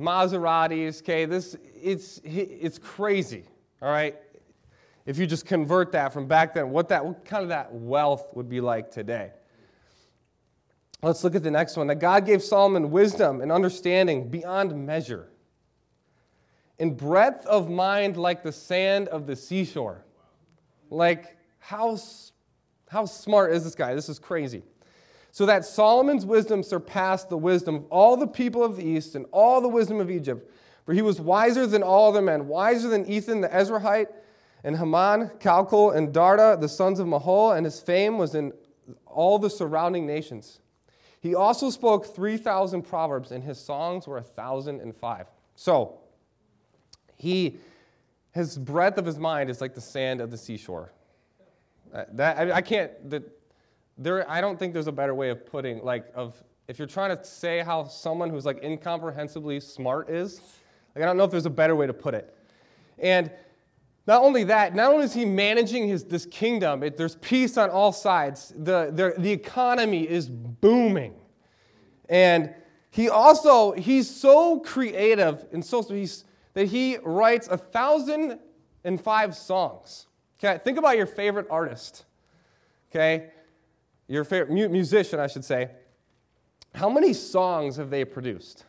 Maseratis, 0.00 1.00
okay? 1.02 1.24
This 1.24 1.56
it's 1.74 2.20
it's 2.24 2.78
crazy, 2.78 3.44
all 3.80 3.90
right? 3.90 4.16
If 5.06 5.18
you 5.18 5.26
just 5.26 5.46
convert 5.46 5.92
that 5.92 6.12
from 6.12 6.26
back 6.26 6.54
then, 6.54 6.70
what 6.70 6.88
that 6.88 7.04
what 7.04 7.24
kind 7.24 7.42
of 7.42 7.50
that 7.50 7.72
wealth 7.72 8.28
would 8.34 8.48
be 8.48 8.60
like 8.60 8.90
today. 8.90 9.32
Let's 11.02 11.24
look 11.24 11.34
at 11.34 11.42
the 11.42 11.50
next 11.50 11.76
one. 11.76 11.86
That 11.86 11.96
God 11.96 12.26
gave 12.26 12.42
Solomon 12.42 12.90
wisdom 12.90 13.40
and 13.40 13.50
understanding 13.50 14.28
beyond 14.28 14.74
measure. 14.86 15.30
In 16.78 16.94
breadth 16.94 17.46
of 17.46 17.70
mind 17.70 18.16
like 18.16 18.42
the 18.42 18.52
sand 18.52 19.08
of 19.08 19.26
the 19.26 19.36
seashore. 19.36 20.04
Like 20.90 21.36
how 21.58 21.98
how 22.88 23.04
smart 23.04 23.52
is 23.52 23.64
this 23.64 23.74
guy? 23.74 23.94
This 23.94 24.08
is 24.08 24.18
crazy 24.18 24.62
so 25.32 25.46
that 25.46 25.64
Solomon's 25.64 26.26
wisdom 26.26 26.62
surpassed 26.62 27.28
the 27.28 27.36
wisdom 27.36 27.76
of 27.76 27.84
all 27.90 28.16
the 28.16 28.26
people 28.26 28.64
of 28.64 28.76
the 28.76 28.84
East 28.84 29.14
and 29.14 29.26
all 29.30 29.60
the 29.60 29.68
wisdom 29.68 30.00
of 30.00 30.10
Egypt. 30.10 30.50
For 30.84 30.92
he 30.92 31.02
was 31.02 31.20
wiser 31.20 31.66
than 31.66 31.82
all 31.82 32.10
other 32.10 32.22
men, 32.22 32.48
wiser 32.48 32.88
than 32.88 33.06
Ethan 33.06 33.40
the 33.40 33.48
Ezrahite, 33.48 34.08
and 34.64 34.76
Haman, 34.76 35.30
Calcol, 35.38 35.94
and 35.96 36.12
Darda, 36.12 36.60
the 36.60 36.68
sons 36.68 36.98
of 36.98 37.06
Mahol, 37.06 37.56
and 37.56 37.64
his 37.64 37.80
fame 37.80 38.18
was 38.18 38.34
in 38.34 38.52
all 39.06 39.38
the 39.38 39.48
surrounding 39.48 40.06
nations. 40.06 40.60
He 41.20 41.34
also 41.34 41.70
spoke 41.70 42.14
3,000 42.14 42.82
proverbs, 42.82 43.30
and 43.30 43.44
his 43.44 43.58
songs 43.58 44.06
were 44.06 44.16
1,005. 44.16 45.26
So, 45.54 45.98
he, 47.16 47.58
his 48.32 48.56
breadth 48.56 48.98
of 48.98 49.04
his 49.04 49.18
mind 49.18 49.50
is 49.50 49.60
like 49.60 49.74
the 49.74 49.80
sand 49.80 50.20
of 50.20 50.30
the 50.30 50.38
seashore. 50.38 50.92
Uh, 51.92 52.04
that, 52.12 52.38
I, 52.38 52.52
I 52.52 52.62
can't, 52.62 53.10
the, 53.10 53.22
there, 54.00 54.28
I 54.28 54.40
don't 54.40 54.58
think 54.58 54.72
there's 54.72 54.86
a 54.86 54.92
better 54.92 55.14
way 55.14 55.28
of 55.28 55.46
putting, 55.46 55.84
like, 55.84 56.06
of, 56.14 56.42
if 56.68 56.78
you're 56.78 56.88
trying 56.88 57.16
to 57.16 57.22
say 57.22 57.60
how 57.60 57.84
someone 57.84 58.30
who's 58.30 58.46
like 58.46 58.62
incomprehensibly 58.62 59.60
smart 59.60 60.08
is, 60.08 60.40
like, 60.94 61.04
I 61.04 61.06
don't 61.06 61.16
know 61.16 61.24
if 61.24 61.30
there's 61.30 61.46
a 61.46 61.50
better 61.50 61.76
way 61.76 61.86
to 61.86 61.92
put 61.92 62.14
it. 62.14 62.34
And 62.98 63.30
not 64.06 64.22
only 64.22 64.44
that, 64.44 64.74
not 64.74 64.90
only 64.90 65.04
is 65.04 65.12
he 65.12 65.24
managing 65.24 65.86
his, 65.86 66.04
this 66.04 66.24
kingdom, 66.26 66.82
it, 66.82 66.96
there's 66.96 67.16
peace 67.16 67.58
on 67.58 67.68
all 67.68 67.92
sides. 67.92 68.52
The, 68.56 68.90
the, 68.90 69.14
the 69.18 69.30
economy 69.30 70.08
is 70.08 70.28
booming. 70.28 71.14
And 72.08 72.54
he 72.90 73.08
also, 73.08 73.72
he's 73.72 74.10
so 74.10 74.60
creative 74.60 75.46
and 75.52 75.64
so, 75.64 75.82
he's, 75.82 76.24
that 76.54 76.64
he 76.64 76.96
writes 77.04 77.48
a 77.48 77.58
thousand 77.58 78.38
and 78.82 79.00
five 79.00 79.36
songs. 79.36 80.06
Okay, 80.42 80.58
think 80.64 80.78
about 80.78 80.96
your 80.96 81.06
favorite 81.06 81.46
artist. 81.50 82.06
Okay, 82.90 83.28
your 84.10 84.24
favorite 84.24 84.50
musician, 84.70 85.20
I 85.20 85.28
should 85.28 85.44
say, 85.44 85.70
how 86.74 86.90
many 86.90 87.12
songs 87.12 87.76
have 87.76 87.90
they 87.90 88.04
produced? 88.04 88.64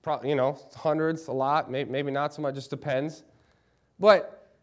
Probably, 0.00 0.30
you 0.30 0.36
know, 0.36 0.56
hundreds, 0.76 1.26
a 1.26 1.32
lot, 1.32 1.68
maybe, 1.68 2.12
not 2.12 2.32
so 2.32 2.40
much, 2.40 2.54
just 2.54 2.70
depends. 2.70 3.24
But 3.98 4.54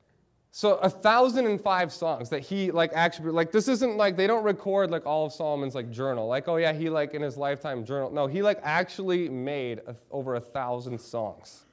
so 0.52 0.76
a 0.76 0.90
thousand 0.90 1.46
and 1.46 1.60
five 1.60 1.92
songs 1.92 2.30
that 2.30 2.40
he 2.40 2.72
like 2.72 2.92
actually 2.94 3.32
like 3.32 3.52
this 3.52 3.68
isn't 3.68 3.98
like 3.98 4.16
they 4.16 4.28
don't 4.28 4.46
record 4.46 4.90
like 4.90 5.06
all 5.06 5.26
of 5.26 5.34
Solomon's 5.34 5.76
like 5.76 5.92
journal. 5.92 6.28
Like 6.28 6.48
oh 6.48 6.56
yeah 6.56 6.72
he 6.72 6.90
like 6.90 7.14
in 7.14 7.22
his 7.22 7.36
lifetime 7.36 7.84
journal. 7.84 8.10
No 8.10 8.28
he 8.28 8.42
like 8.42 8.62
actually 8.64 9.28
made 9.28 9.82
a, 9.86 9.98
over 10.12 10.36
a 10.36 10.40
thousand 10.40 11.02
songs. 11.02 11.66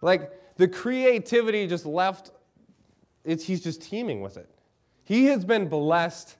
Like 0.00 0.56
the 0.56 0.66
creativity 0.66 1.66
just 1.66 1.84
left 1.84 2.30
it's 3.22 3.44
he's 3.44 3.62
just 3.62 3.82
teeming 3.82 4.22
with 4.22 4.38
it 4.38 4.48
he 5.10 5.24
has 5.24 5.44
been 5.44 5.66
blessed 5.66 6.36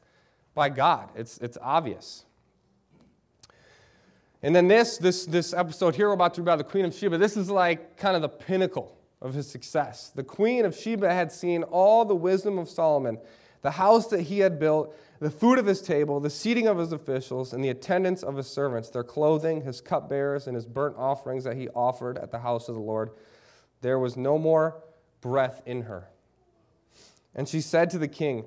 by 0.55 0.69
God. 0.69 1.09
It's, 1.17 1.39
it's 1.39 1.59
obvious. 1.61 2.25
And 4.45 4.55
then 4.55 4.69
this, 4.69 4.97
this, 4.97 5.27
this 5.27 5.53
episode 5.53 5.97
here, 5.97 6.07
we're 6.07 6.15
about 6.15 6.35
to 6.35 6.43
read 6.43 6.53
about 6.53 6.59
the 6.59 6.71
Queen 6.71 6.85
of 6.85 6.95
Sheba. 6.95 7.19
This 7.19 7.37
is 7.37 7.50
like 7.50 7.97
kind 7.97 8.15
of 8.15 8.23
the 8.23 8.29
pinnacle 8.29 8.97
of 9.21 9.35
his 9.35 9.50
success. 9.50 10.12
The 10.15 10.23
Queen 10.23 10.65
of 10.65 10.77
Sheba 10.77 11.12
had 11.12 11.33
seen 11.33 11.65
all 11.65 12.05
the 12.05 12.15
wisdom 12.15 12.59
of 12.61 12.69
Solomon, 12.69 13.19
the 13.62 13.73
house 13.73 14.07
that 14.07 14.21
he 14.21 14.39
had 14.39 14.61
built, 14.61 14.97
the 15.19 15.31
food 15.31 15.59
of 15.59 15.67
his 15.67 15.83
table, 15.83 16.21
the 16.21 16.31
seating 16.31 16.69
of 16.69 16.79
his 16.79 16.93
officials, 16.93 17.53
and 17.53 17.65
the 17.65 17.71
attendance 17.71 18.23
of 18.23 18.37
his 18.37 18.47
servants, 18.47 18.89
their 18.89 19.03
clothing, 19.03 19.62
his 19.62 19.81
cupbearers, 19.81 20.47
and 20.47 20.55
his 20.55 20.65
burnt 20.65 20.95
offerings 20.97 21.43
that 21.43 21.57
he 21.57 21.69
offered 21.71 22.19
at 22.19 22.31
the 22.31 22.39
house 22.39 22.69
of 22.69 22.77
the 22.77 22.81
Lord. 22.81 23.11
There 23.81 23.99
was 23.99 24.17
no 24.17 24.39
more 24.39 24.81
breath 25.21 25.61
in 25.67 25.83
her. 25.83 26.07
And 27.35 27.49
she 27.49 27.61
said 27.61 27.91
to 27.91 27.99
the 27.99 28.09
king, 28.09 28.45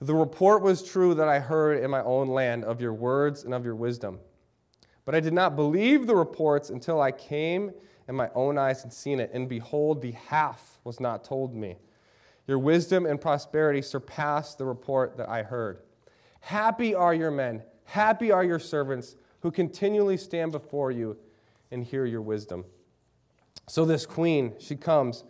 the 0.00 0.14
report 0.14 0.62
was 0.62 0.82
true 0.82 1.14
that 1.14 1.28
I 1.28 1.38
heard 1.38 1.82
in 1.82 1.90
my 1.90 2.02
own 2.02 2.28
land 2.28 2.64
of 2.64 2.80
your 2.80 2.92
words 2.92 3.44
and 3.44 3.54
of 3.54 3.64
your 3.64 3.74
wisdom. 3.74 4.20
But 5.06 5.14
I 5.14 5.20
did 5.20 5.32
not 5.32 5.56
believe 5.56 6.06
the 6.06 6.16
reports 6.16 6.68
until 6.68 7.00
I 7.00 7.12
came 7.12 7.72
in 8.08 8.14
my 8.14 8.28
own 8.34 8.58
eyes 8.58 8.84
and 8.84 8.92
seen 8.92 9.20
it. 9.20 9.30
And 9.32 9.48
behold, 9.48 10.02
the 10.02 10.12
half 10.12 10.80
was 10.84 11.00
not 11.00 11.24
told 11.24 11.54
me. 11.54 11.76
Your 12.46 12.58
wisdom 12.58 13.06
and 13.06 13.20
prosperity 13.20 13.82
surpassed 13.82 14.58
the 14.58 14.66
report 14.66 15.16
that 15.16 15.28
I 15.28 15.42
heard. 15.42 15.80
Happy 16.40 16.94
are 16.94 17.14
your 17.14 17.30
men, 17.30 17.62
happy 17.84 18.30
are 18.30 18.44
your 18.44 18.58
servants 18.60 19.16
who 19.40 19.50
continually 19.50 20.16
stand 20.16 20.52
before 20.52 20.90
you 20.90 21.16
and 21.70 21.82
hear 21.82 22.04
your 22.04 22.22
wisdom. 22.22 22.64
So 23.68 23.84
this 23.84 24.06
queen, 24.06 24.54
she 24.58 24.76
comes 24.76 25.24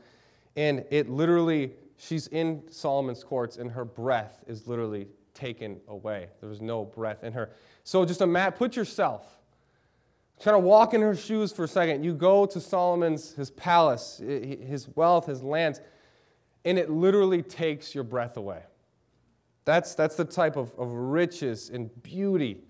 And 0.57 0.85
it 0.91 1.09
literally, 1.09 1.73
she's 1.97 2.26
in 2.29 2.62
Solomon's 2.71 3.25
courts, 3.25 3.57
and 3.57 3.71
her 3.71 3.85
breath 3.85 4.45
is 4.47 4.67
literally 4.67 5.09
taken 5.35 5.81
away. 5.88 6.29
There's 6.41 6.61
no 6.61 6.85
breath 6.85 7.23
in 7.25 7.33
her. 7.33 7.50
So 7.85 8.05
just 8.05 8.21
a 8.21 8.26
mat, 8.26 8.57
put 8.57 8.75
yourself, 8.76 9.38
try 10.41 10.53
to 10.53 10.59
walk 10.59 10.95
in 10.95 11.00
her 11.03 11.15
shoes 11.15 11.53
for 11.53 11.65
a 11.65 11.69
second. 11.69 12.05
You 12.05 12.15
go 12.15 12.47
to 12.47 12.61
Solomon's, 12.61 13.33
his 13.33 13.50
palace, 13.50 14.19
his 14.19 14.88
wealth, 14.95 15.26
his 15.26 15.43
lands, 15.43 15.81
and 16.65 16.79
it 16.79 16.91
literally 16.91 17.43
takes 17.43 17.95
your 17.95 18.05
breath 18.05 18.37
away. 18.37 18.62
That's, 19.65 19.95
that's 19.95 20.17
the 20.17 20.25
type 20.25 20.57
of, 20.57 20.73
of 20.79 20.93
riches 20.93 21.71
and 21.71 21.91
beauty 22.03 22.62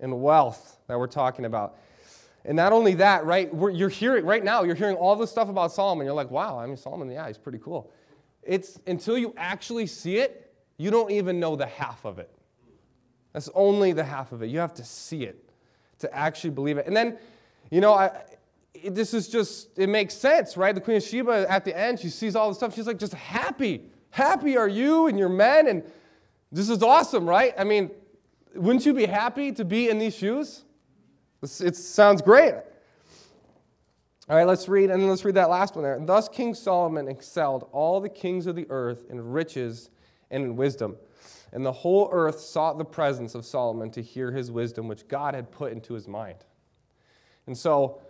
and 0.00 0.20
wealth 0.20 0.78
that 0.86 0.98
we're 0.98 1.06
talking 1.06 1.44
about. 1.44 1.76
And 2.44 2.56
not 2.56 2.72
only 2.72 2.94
that, 2.94 3.26
right, 3.26 3.50
you're 3.52 3.88
hearing, 3.88 4.24
right 4.24 4.42
now, 4.42 4.62
you're 4.62 4.74
hearing 4.74 4.96
all 4.96 5.16
this 5.16 5.30
stuff 5.30 5.48
about 5.48 5.72
Solomon. 5.72 6.06
You're 6.06 6.14
like, 6.14 6.30
wow, 6.30 6.58
I 6.58 6.66
mean, 6.66 6.76
Solomon, 6.76 7.10
yeah, 7.10 7.26
he's 7.26 7.36
pretty 7.36 7.58
cool. 7.58 7.92
It's 8.42 8.78
until 8.86 9.18
you 9.18 9.34
actually 9.36 9.86
see 9.86 10.18
it, 10.18 10.54
you 10.78 10.90
don't 10.90 11.10
even 11.10 11.38
know 11.40 11.56
the 11.56 11.66
half 11.66 12.04
of 12.04 12.18
it. 12.18 12.30
That's 13.32 13.50
only 13.54 13.92
the 13.92 14.04
half 14.04 14.32
of 14.32 14.42
it. 14.42 14.46
You 14.48 14.58
have 14.58 14.74
to 14.74 14.84
see 14.84 15.24
it 15.24 15.50
to 15.98 16.14
actually 16.14 16.50
believe 16.50 16.78
it. 16.78 16.86
And 16.86 16.96
then, 16.96 17.18
you 17.70 17.80
know, 17.80 17.92
I, 17.92 18.10
it, 18.74 18.94
this 18.94 19.12
is 19.12 19.28
just, 19.28 19.78
it 19.78 19.88
makes 19.88 20.14
sense, 20.14 20.56
right? 20.56 20.74
The 20.74 20.80
Queen 20.80 20.96
of 20.96 21.02
Sheba 21.02 21.46
at 21.48 21.64
the 21.64 21.76
end, 21.76 22.00
she 22.00 22.08
sees 22.08 22.36
all 22.36 22.48
the 22.48 22.54
stuff. 22.54 22.74
She's 22.74 22.86
like, 22.86 22.98
just 22.98 23.14
happy. 23.14 23.84
Happy 24.10 24.56
are 24.56 24.68
you 24.68 25.08
and 25.08 25.18
your 25.18 25.28
men. 25.28 25.66
And 25.66 25.82
this 26.50 26.70
is 26.70 26.82
awesome, 26.82 27.28
right? 27.28 27.52
I 27.58 27.64
mean, 27.64 27.90
wouldn't 28.54 28.86
you 28.86 28.94
be 28.94 29.06
happy 29.06 29.52
to 29.52 29.64
be 29.64 29.90
in 29.90 29.98
these 29.98 30.16
shoes? 30.16 30.64
It 31.42 31.76
sounds 31.76 32.22
great. 32.22 32.54
All 34.30 34.36
right, 34.36 34.46
let's 34.46 34.68
read, 34.68 34.90
and 34.90 35.00
then 35.00 35.08
let's 35.08 35.24
read 35.24 35.36
that 35.36 35.48
last 35.48 35.74
one 35.74 35.84
there. 35.84 35.98
Thus 35.98 36.28
King 36.28 36.54
Solomon 36.54 37.08
excelled 37.08 37.68
all 37.72 37.98
the 37.98 38.10
kings 38.10 38.46
of 38.46 38.56
the 38.56 38.66
earth 38.68 39.06
in 39.08 39.20
riches 39.20 39.88
and 40.30 40.44
in 40.44 40.54
wisdom. 40.54 40.96
And 41.52 41.64
the 41.64 41.72
whole 41.72 42.10
earth 42.12 42.38
sought 42.38 42.76
the 42.76 42.84
presence 42.84 43.34
of 43.34 43.46
Solomon 43.46 43.90
to 43.92 44.02
hear 44.02 44.30
his 44.30 44.50
wisdom, 44.50 44.86
which 44.86 45.08
God 45.08 45.34
had 45.34 45.50
put 45.50 45.72
into 45.72 45.94
his 45.94 46.06
mind. 46.06 46.44
And 47.46 47.56
so 47.56 48.02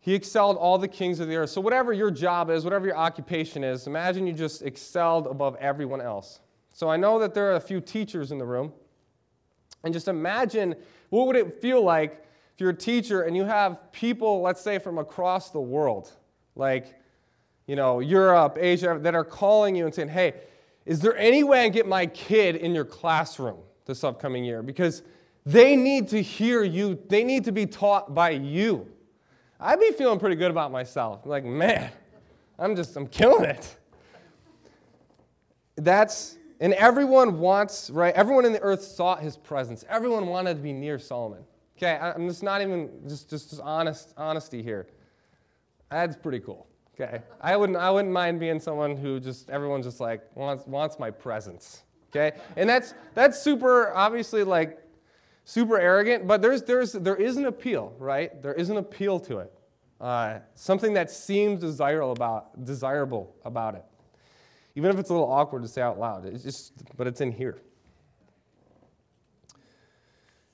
he 0.00 0.14
excelled 0.14 0.56
all 0.56 0.76
the 0.76 0.88
kings 0.88 1.20
of 1.20 1.28
the 1.28 1.36
earth. 1.36 1.50
So, 1.50 1.60
whatever 1.60 1.92
your 1.92 2.10
job 2.10 2.50
is, 2.50 2.64
whatever 2.64 2.86
your 2.86 2.96
occupation 2.96 3.62
is, 3.62 3.86
imagine 3.86 4.26
you 4.26 4.32
just 4.32 4.62
excelled 4.62 5.28
above 5.28 5.54
everyone 5.56 6.00
else. 6.00 6.40
So, 6.72 6.88
I 6.88 6.96
know 6.96 7.20
that 7.20 7.34
there 7.34 7.52
are 7.52 7.56
a 7.56 7.60
few 7.60 7.80
teachers 7.80 8.32
in 8.32 8.38
the 8.38 8.44
room. 8.44 8.72
And 9.84 9.94
just 9.94 10.08
imagine 10.08 10.74
what 11.10 11.28
would 11.28 11.36
it 11.36 11.60
feel 11.60 11.82
like 11.82 12.24
if 12.58 12.62
you're 12.62 12.70
a 12.70 12.74
teacher 12.74 13.22
and 13.22 13.36
you 13.36 13.44
have 13.44 13.92
people, 13.92 14.40
let's 14.40 14.60
say 14.60 14.80
from 14.80 14.98
across 14.98 15.50
the 15.50 15.60
world, 15.60 16.10
like, 16.56 16.98
you 17.68 17.76
know, 17.76 18.00
Europe, 18.00 18.58
Asia, 18.60 18.98
that 19.00 19.14
are 19.14 19.22
calling 19.22 19.76
you 19.76 19.84
and 19.84 19.94
saying, 19.94 20.08
hey, 20.08 20.34
is 20.84 20.98
there 20.98 21.16
any 21.16 21.44
way 21.44 21.60
I 21.60 21.64
can 21.66 21.72
get 21.72 21.86
my 21.86 22.06
kid 22.06 22.56
in 22.56 22.74
your 22.74 22.84
classroom 22.84 23.58
this 23.84 24.02
upcoming 24.02 24.42
year? 24.42 24.64
Because 24.64 25.04
they 25.46 25.76
need 25.76 26.08
to 26.08 26.20
hear 26.20 26.64
you, 26.64 26.98
they 27.06 27.22
need 27.22 27.44
to 27.44 27.52
be 27.52 27.64
taught 27.64 28.12
by 28.12 28.30
you. 28.30 28.88
I'd 29.60 29.78
be 29.78 29.92
feeling 29.92 30.18
pretty 30.18 30.34
good 30.34 30.50
about 30.50 30.72
myself. 30.72 31.26
like, 31.26 31.44
man, 31.44 31.92
I'm 32.58 32.74
just, 32.74 32.96
I'm 32.96 33.06
killing 33.06 33.44
it. 33.44 33.76
That's, 35.76 36.36
and 36.58 36.74
everyone 36.74 37.38
wants, 37.38 37.88
right? 37.88 38.12
Everyone 38.16 38.44
in 38.44 38.52
the 38.52 38.62
earth 38.62 38.82
sought 38.82 39.20
his 39.20 39.36
presence. 39.36 39.84
Everyone 39.88 40.26
wanted 40.26 40.56
to 40.56 40.60
be 40.60 40.72
near 40.72 40.98
Solomon. 40.98 41.44
Okay, 41.78 41.96
I'm 41.96 42.26
just 42.26 42.42
not 42.42 42.60
even 42.60 42.90
just 43.06 43.30
just, 43.30 43.50
just 43.50 43.62
honest 43.62 44.12
honesty 44.16 44.64
here. 44.64 44.88
That's 45.90 46.16
pretty 46.16 46.40
cool. 46.40 46.66
Okay, 47.00 47.22
I 47.40 47.56
wouldn't 47.56 47.78
I 47.78 47.88
wouldn't 47.88 48.12
mind 48.12 48.40
being 48.40 48.58
someone 48.58 48.96
who 48.96 49.20
just 49.20 49.48
everyone's 49.48 49.86
just 49.86 50.00
like 50.00 50.22
wants 50.34 50.66
wants 50.66 50.98
my 50.98 51.12
presence. 51.12 51.84
Okay, 52.10 52.36
and 52.56 52.68
that's 52.68 52.94
that's 53.14 53.40
super 53.40 53.94
obviously 53.94 54.42
like 54.42 54.82
super 55.44 55.78
arrogant, 55.78 56.26
but 56.26 56.42
there's 56.42 56.62
there's 56.64 56.94
there 56.94 57.14
is 57.14 57.36
an 57.36 57.46
appeal, 57.46 57.94
right? 58.00 58.42
There 58.42 58.54
is 58.54 58.70
an 58.70 58.78
appeal 58.78 59.20
to 59.20 59.38
it. 59.38 59.52
Uh, 60.00 60.40
something 60.54 60.94
that 60.94 61.12
seems 61.12 61.60
desirable 61.60 62.10
about 62.10 62.64
desirable 62.64 63.36
about 63.44 63.76
it, 63.76 63.84
even 64.74 64.90
if 64.90 64.98
it's 64.98 65.10
a 65.10 65.12
little 65.12 65.30
awkward 65.30 65.62
to 65.62 65.68
say 65.68 65.80
out 65.80 65.96
loud. 65.96 66.26
It's 66.26 66.42
just, 66.42 66.72
but 66.96 67.06
it's 67.06 67.20
in 67.20 67.30
here. 67.30 67.60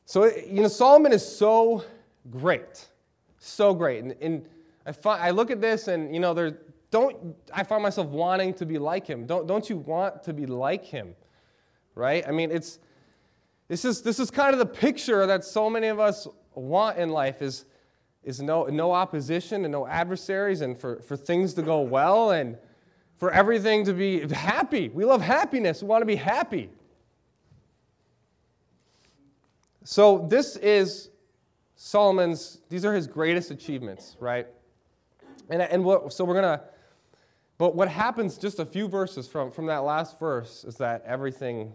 So, 0.07 0.27
you 0.27 0.63
know, 0.63 0.69
Solomon 0.69 1.13
is 1.13 1.27
so 1.27 1.85
great. 2.31 2.87
So 3.39 3.75
great. 3.75 4.05
And, 4.05 4.15
and 4.21 4.47
I, 4.87 4.93
find, 4.93 5.23
I 5.23 5.31
look 5.31 5.51
at 5.51 5.61
this 5.61 5.89
and, 5.89 6.13
you 6.15 6.21
know, 6.21 6.35
there, 6.35 6.59
don't, 6.91 7.35
I 7.53 7.65
find 7.65 7.83
myself 7.83 8.09
wanting 8.09 8.55
to 8.55 8.67
be 8.67 8.79
like 8.79 9.07
him. 9.07 9.27
Don't, 9.27 9.47
don't 9.47 9.69
you 9.69 9.79
want 9.79 10.23
to 10.25 10.33
be 10.33 10.47
like 10.47 10.85
him? 10.85 11.15
Right? 11.95 12.27
I 12.27 12.33
mean, 12.33 12.51
it's, 12.51 12.79
this 13.69 13.85
is, 13.85 14.03
this 14.03 14.21
is 14.21 14.31
kind 14.31 14.53
of 14.53 14.59
the 14.59 14.67
picture 14.67 15.27
that 15.27 15.45
so 15.45 15.71
many 15.71 15.89
of 15.89 15.99
us 15.99 16.29
want 16.55 16.99
in 16.99 17.09
life 17.09 17.41
is, 17.41 17.65
is 18.23 18.41
no, 18.41 18.65
no 18.65 18.93
opposition 18.93 19.65
and 19.65 19.73
no 19.73 19.87
adversaries 19.87 20.61
and 20.61 20.79
for, 20.79 21.01
for 21.03 21.17
things 21.17 21.55
to 21.55 21.63
go 21.63 21.81
well 21.81 22.33
and 22.33 22.59
for 23.17 23.31
everything 23.31 23.85
to 23.85 23.95
be 23.95 24.21
happy. 24.29 24.89
We 24.91 25.05
love 25.05 25.23
happiness. 25.23 25.83
We 25.83 25.89
want 25.89 26.03
to 26.03 26.07
be 26.07 26.17
happy. 26.17 26.71
So 29.85 30.27
this 30.31 30.57
is 30.57 31.11
Solomon's, 31.77 32.61
these 32.71 32.87
are 32.87 32.95
his 32.95 33.07
greatest 33.07 33.51
achievements, 33.51 34.17
right? 34.19 34.47
And, 35.51 35.61
and 35.61 35.85
what, 35.85 36.11
so 36.13 36.25
we're 36.25 36.41
going 36.41 36.59
to, 36.59 36.65
but 37.59 37.77
what 37.77 37.89
happens 37.89 38.39
just 38.39 38.59
a 38.59 38.65
few 38.65 38.89
verses 38.89 39.29
from, 39.29 39.51
from 39.51 39.67
that 39.67 39.85
last 39.85 40.19
verse 40.19 40.65
is 40.65 40.77
that 40.77 41.03
everything 41.05 41.73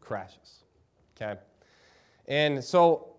crashes, 0.00 0.62
okay? 1.16 1.40
And 2.28 2.62
so 2.62 3.16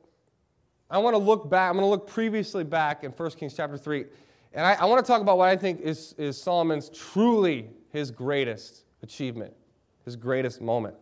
I 0.89 0.99
want 0.99 1.13
to 1.13 1.21
look 1.21 1.49
back, 1.49 1.69
I'm 1.69 1.75
going 1.75 1.85
to 1.85 1.89
look 1.89 2.07
previously 2.07 2.63
back 2.63 3.03
in 3.03 3.11
1 3.11 3.31
Kings 3.31 3.53
chapter 3.55 3.77
3, 3.77 4.05
and 4.53 4.65
I, 4.65 4.75
I 4.75 4.85
want 4.85 5.05
to 5.05 5.11
talk 5.11 5.21
about 5.21 5.37
what 5.37 5.49
I 5.49 5.57
think 5.57 5.81
is, 5.81 6.15
is 6.17 6.41
Solomon's 6.41 6.89
truly 6.89 7.67
his 7.91 8.09
greatest 8.09 8.85
achievement, 9.03 9.53
his 10.05 10.15
greatest 10.15 10.61
moment. 10.61 10.95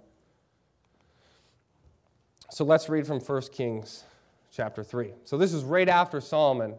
So 2.49 2.63
let's 2.63 2.89
read 2.89 3.07
from 3.07 3.19
1 3.19 3.41
Kings 3.51 4.03
chapter 4.51 4.83
3. 4.83 5.13
So 5.23 5.37
this 5.37 5.51
is 5.51 5.63
right 5.63 5.89
after 5.89 6.21
Solomon, 6.21 6.75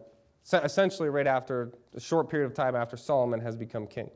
essentially 0.51 1.09
right 1.09 1.27
after 1.27 1.71
a 1.93 1.99
short 1.99 2.29
period 2.29 2.45
of 2.45 2.53
time 2.53 2.75
after 2.75 2.95
Solomon 2.95 3.41
has 3.41 3.55
become 3.55 3.85
king. 3.85 4.09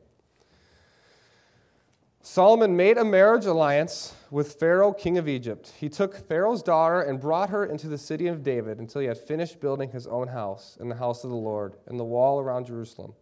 Solomon 2.24 2.76
made 2.76 2.98
a 2.98 3.04
marriage 3.04 3.46
alliance 3.46 4.14
with 4.30 4.54
Pharaoh, 4.54 4.92
king 4.92 5.18
of 5.18 5.28
Egypt. 5.28 5.72
He 5.78 5.88
took 5.88 6.28
Pharaoh's 6.28 6.62
daughter 6.62 7.02
and 7.02 7.20
brought 7.20 7.50
her 7.50 7.66
into 7.66 7.88
the 7.88 7.98
city 7.98 8.28
of 8.28 8.42
David 8.42 8.78
until 8.78 9.00
he 9.00 9.08
had 9.08 9.18
finished 9.18 9.60
building 9.60 9.90
his 9.90 10.06
own 10.06 10.28
house 10.28 10.78
and 10.80 10.90
the 10.90 10.96
house 10.96 11.24
of 11.24 11.30
the 11.30 11.36
Lord 11.36 11.74
and 11.86 11.98
the 11.98 12.04
wall 12.04 12.40
around 12.40 12.66
Jerusalem. 12.66 13.12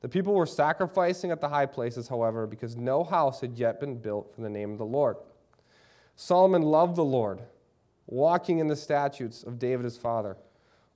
The 0.00 0.08
people 0.08 0.34
were 0.34 0.46
sacrificing 0.46 1.32
at 1.32 1.40
the 1.40 1.48
high 1.48 1.66
places, 1.66 2.06
however, 2.06 2.46
because 2.46 2.76
no 2.76 3.02
house 3.02 3.40
had 3.40 3.58
yet 3.58 3.80
been 3.80 3.98
built 3.98 4.32
for 4.32 4.40
the 4.40 4.48
name 4.48 4.70
of 4.70 4.78
the 4.78 4.86
Lord. 4.86 5.16
Solomon 6.14 6.62
loved 6.62 6.94
the 6.94 7.04
Lord 7.04 7.40
walking 8.08 8.58
in 8.58 8.66
the 8.66 8.76
statutes 8.76 9.44
of 9.44 9.58
David 9.58 9.84
his 9.84 9.96
father. 9.96 10.36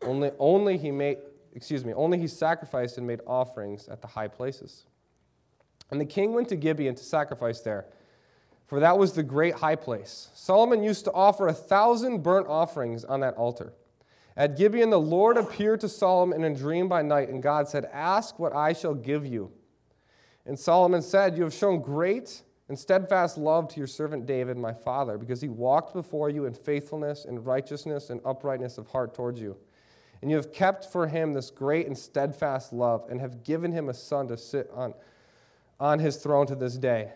Only, 0.02 0.32
only 0.38 0.76
he 0.76 0.90
made, 0.90 1.18
excuse 1.54 1.84
me, 1.84 1.92
only 1.94 2.18
he 2.18 2.26
sacrificed 2.26 2.98
and 2.98 3.06
made 3.06 3.20
offerings 3.26 3.88
at 3.88 4.00
the 4.00 4.08
high 4.08 4.28
places. 4.28 4.84
And 5.90 6.00
the 6.00 6.06
king 6.06 6.32
went 6.32 6.48
to 6.48 6.56
Gibeon 6.56 6.94
to 6.94 7.04
sacrifice 7.04 7.60
there, 7.60 7.86
for 8.66 8.80
that 8.80 8.98
was 8.98 9.12
the 9.12 9.22
great 9.22 9.54
high 9.54 9.76
place. 9.76 10.30
Solomon 10.34 10.82
used 10.82 11.04
to 11.04 11.12
offer 11.12 11.48
a 11.48 11.52
thousand 11.52 12.22
burnt 12.22 12.48
offerings 12.48 13.04
on 13.04 13.20
that 13.20 13.34
altar. 13.34 13.74
At 14.34 14.56
Gibeon, 14.56 14.88
the 14.88 14.98
Lord 14.98 15.36
appeared 15.36 15.80
to 15.80 15.90
Solomon 15.90 16.42
in 16.42 16.52
a 16.52 16.56
dream 16.56 16.88
by 16.88 17.02
night, 17.02 17.28
and 17.28 17.42
God 17.42 17.68
said, 17.68 17.84
Ask 17.92 18.38
what 18.38 18.56
I 18.56 18.72
shall 18.72 18.94
give 18.94 19.26
you. 19.26 19.52
And 20.46 20.58
Solomon 20.58 21.02
said, 21.02 21.36
You 21.36 21.42
have 21.42 21.52
shown 21.52 21.82
great 21.82 22.40
and 22.72 22.78
steadfast 22.78 23.36
love 23.36 23.68
to 23.68 23.76
your 23.76 23.86
servant 23.86 24.24
David, 24.24 24.56
my 24.56 24.72
father, 24.72 25.18
because 25.18 25.42
he 25.42 25.48
walked 25.50 25.92
before 25.92 26.30
you 26.30 26.46
in 26.46 26.54
faithfulness 26.54 27.26
and 27.26 27.44
righteousness 27.44 28.08
and 28.08 28.18
uprightness 28.24 28.78
of 28.78 28.86
heart 28.86 29.12
towards 29.12 29.38
you. 29.38 29.58
And 30.22 30.30
you 30.30 30.38
have 30.38 30.54
kept 30.54 30.86
for 30.86 31.06
him 31.06 31.34
this 31.34 31.50
great 31.50 31.86
and 31.86 31.98
steadfast 31.98 32.72
love, 32.72 33.04
and 33.10 33.20
have 33.20 33.44
given 33.44 33.72
him 33.72 33.90
a 33.90 33.92
son 33.92 34.26
to 34.28 34.38
sit 34.38 34.70
on, 34.72 34.94
on 35.78 35.98
his 35.98 36.16
throne 36.16 36.46
to 36.46 36.54
this 36.54 36.78
day. 36.78 37.12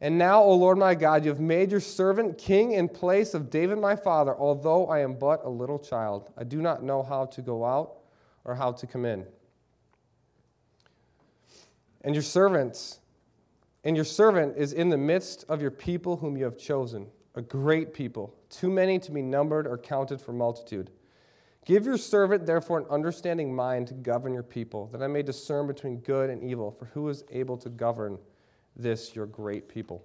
And 0.00 0.16
now, 0.16 0.42
O 0.42 0.54
Lord 0.54 0.78
my 0.78 0.94
God, 0.94 1.26
you 1.26 1.30
have 1.30 1.40
made 1.40 1.70
your 1.70 1.80
servant 1.80 2.38
king 2.38 2.72
in 2.72 2.88
place 2.88 3.34
of 3.34 3.50
David 3.50 3.76
my 3.76 3.96
father, 3.96 4.34
although 4.34 4.86
I 4.86 5.00
am 5.00 5.12
but 5.12 5.44
a 5.44 5.50
little 5.50 5.78
child. 5.78 6.30
I 6.38 6.44
do 6.44 6.62
not 6.62 6.82
know 6.82 7.02
how 7.02 7.26
to 7.26 7.42
go 7.42 7.66
out 7.66 7.96
or 8.44 8.54
how 8.54 8.72
to 8.72 8.86
come 8.86 9.04
in. 9.04 9.26
And 12.00 12.14
your 12.14 12.22
servants, 12.22 13.00
and 13.86 13.94
your 13.94 14.04
servant 14.04 14.56
is 14.56 14.72
in 14.72 14.88
the 14.88 14.96
midst 14.96 15.44
of 15.48 15.62
your 15.62 15.70
people 15.70 16.16
whom 16.16 16.36
you 16.36 16.42
have 16.42 16.58
chosen, 16.58 17.06
a 17.36 17.40
great 17.40 17.94
people, 17.94 18.34
too 18.50 18.68
many 18.68 18.98
to 18.98 19.12
be 19.12 19.22
numbered 19.22 19.64
or 19.64 19.78
counted 19.78 20.20
for 20.20 20.32
multitude. 20.32 20.90
Give 21.64 21.86
your 21.86 21.96
servant, 21.96 22.46
therefore, 22.46 22.80
an 22.80 22.86
understanding 22.90 23.54
mind 23.54 23.86
to 23.86 23.94
govern 23.94 24.34
your 24.34 24.42
people, 24.42 24.88
that 24.88 25.04
I 25.04 25.06
may 25.06 25.22
discern 25.22 25.68
between 25.68 25.98
good 25.98 26.30
and 26.30 26.42
evil, 26.42 26.72
for 26.72 26.86
who 26.86 27.08
is 27.08 27.22
able 27.30 27.56
to 27.58 27.68
govern 27.68 28.18
this, 28.74 29.14
your 29.14 29.26
great 29.26 29.68
people? 29.68 30.02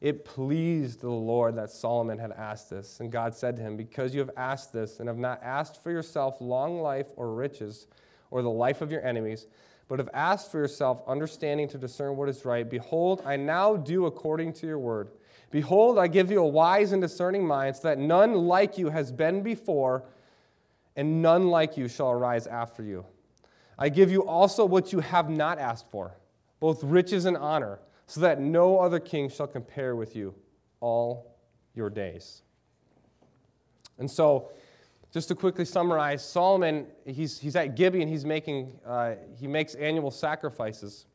It 0.00 0.24
pleased 0.24 1.00
the 1.00 1.10
Lord 1.10 1.56
that 1.56 1.70
Solomon 1.70 2.18
had 2.20 2.30
asked 2.30 2.70
this. 2.70 3.00
And 3.00 3.10
God 3.10 3.34
said 3.34 3.56
to 3.56 3.62
him, 3.62 3.76
Because 3.76 4.14
you 4.14 4.20
have 4.20 4.30
asked 4.36 4.72
this, 4.72 5.00
and 5.00 5.08
have 5.08 5.18
not 5.18 5.42
asked 5.42 5.82
for 5.82 5.90
yourself 5.90 6.36
long 6.40 6.80
life 6.80 7.08
or 7.16 7.34
riches, 7.34 7.88
or 8.30 8.42
the 8.42 8.48
life 8.48 8.80
of 8.80 8.92
your 8.92 9.04
enemies, 9.04 9.48
but 9.88 9.98
have 9.98 10.10
asked 10.12 10.50
for 10.50 10.58
yourself 10.58 11.02
understanding 11.06 11.68
to 11.68 11.78
discern 11.78 12.16
what 12.16 12.28
is 12.28 12.44
right, 12.44 12.68
behold, 12.68 13.22
I 13.24 13.36
now 13.36 13.76
do 13.76 14.06
according 14.06 14.52
to 14.54 14.66
your 14.66 14.78
word. 14.78 15.08
Behold, 15.50 15.98
I 15.98 16.08
give 16.08 16.30
you 16.30 16.40
a 16.40 16.46
wise 16.46 16.92
and 16.92 17.00
discerning 17.00 17.46
mind, 17.46 17.76
so 17.76 17.88
that 17.88 17.98
none 17.98 18.34
like 18.34 18.78
you 18.78 18.88
has 18.88 19.12
been 19.12 19.42
before 19.42 20.04
and 20.96 21.22
none 21.22 21.48
like 21.48 21.76
you 21.76 21.88
shall 21.88 22.10
arise 22.10 22.46
after 22.46 22.82
you. 22.82 23.04
I 23.78 23.88
give 23.88 24.10
you 24.10 24.26
also 24.26 24.64
what 24.64 24.92
you 24.92 25.00
have 25.00 25.28
not 25.28 25.58
asked 25.58 25.90
for, 25.90 26.16
both 26.58 26.82
riches 26.82 27.26
and 27.26 27.36
honor, 27.36 27.78
so 28.06 28.20
that 28.20 28.40
no 28.40 28.78
other 28.78 28.98
king 28.98 29.28
shall 29.28 29.46
compare 29.46 29.94
with 29.94 30.16
you 30.16 30.34
all 30.80 31.36
your 31.74 31.90
days. 31.90 32.42
And 33.98 34.10
so, 34.10 34.50
just 35.16 35.28
to 35.28 35.34
quickly 35.34 35.64
summarize, 35.64 36.22
Solomon, 36.22 36.86
he's, 37.06 37.38
he's 37.38 37.56
at 37.56 37.74
Gibeon, 37.74 38.06
he's 38.06 38.26
making, 38.26 38.78
uh, 38.84 39.14
he 39.40 39.46
makes 39.46 39.74
annual 39.74 40.10
sacrifices. 40.10 41.06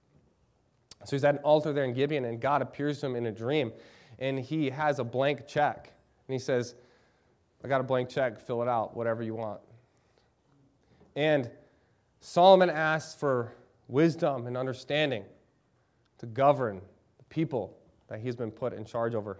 So 1.05 1.15
he's 1.15 1.23
at 1.23 1.35
an 1.35 1.41
altar 1.41 1.71
there 1.71 1.83
in 1.83 1.93
Gibeon, 1.93 2.25
and 2.25 2.41
God 2.41 2.63
appears 2.63 2.99
to 3.01 3.05
him 3.05 3.15
in 3.15 3.27
a 3.27 3.31
dream, 3.31 3.71
and 4.17 4.39
he 4.39 4.71
has 4.71 4.97
a 4.97 5.03
blank 5.03 5.45
check. 5.45 5.93
And 6.27 6.33
he 6.33 6.39
says, 6.39 6.73
I 7.63 7.67
got 7.67 7.79
a 7.79 7.83
blank 7.83 8.09
check, 8.09 8.39
fill 8.39 8.63
it 8.63 8.67
out, 8.67 8.97
whatever 8.97 9.21
you 9.21 9.35
want. 9.35 9.59
And 11.15 11.51
Solomon 12.21 12.71
asks 12.71 13.13
for 13.13 13.53
wisdom 13.87 14.47
and 14.47 14.57
understanding 14.57 15.25
to 16.17 16.25
govern 16.25 16.81
the 17.19 17.23
people 17.25 17.77
that 18.07 18.19
he's 18.19 18.35
been 18.35 18.49
put 18.49 18.73
in 18.73 18.83
charge 18.83 19.13
over. 19.13 19.33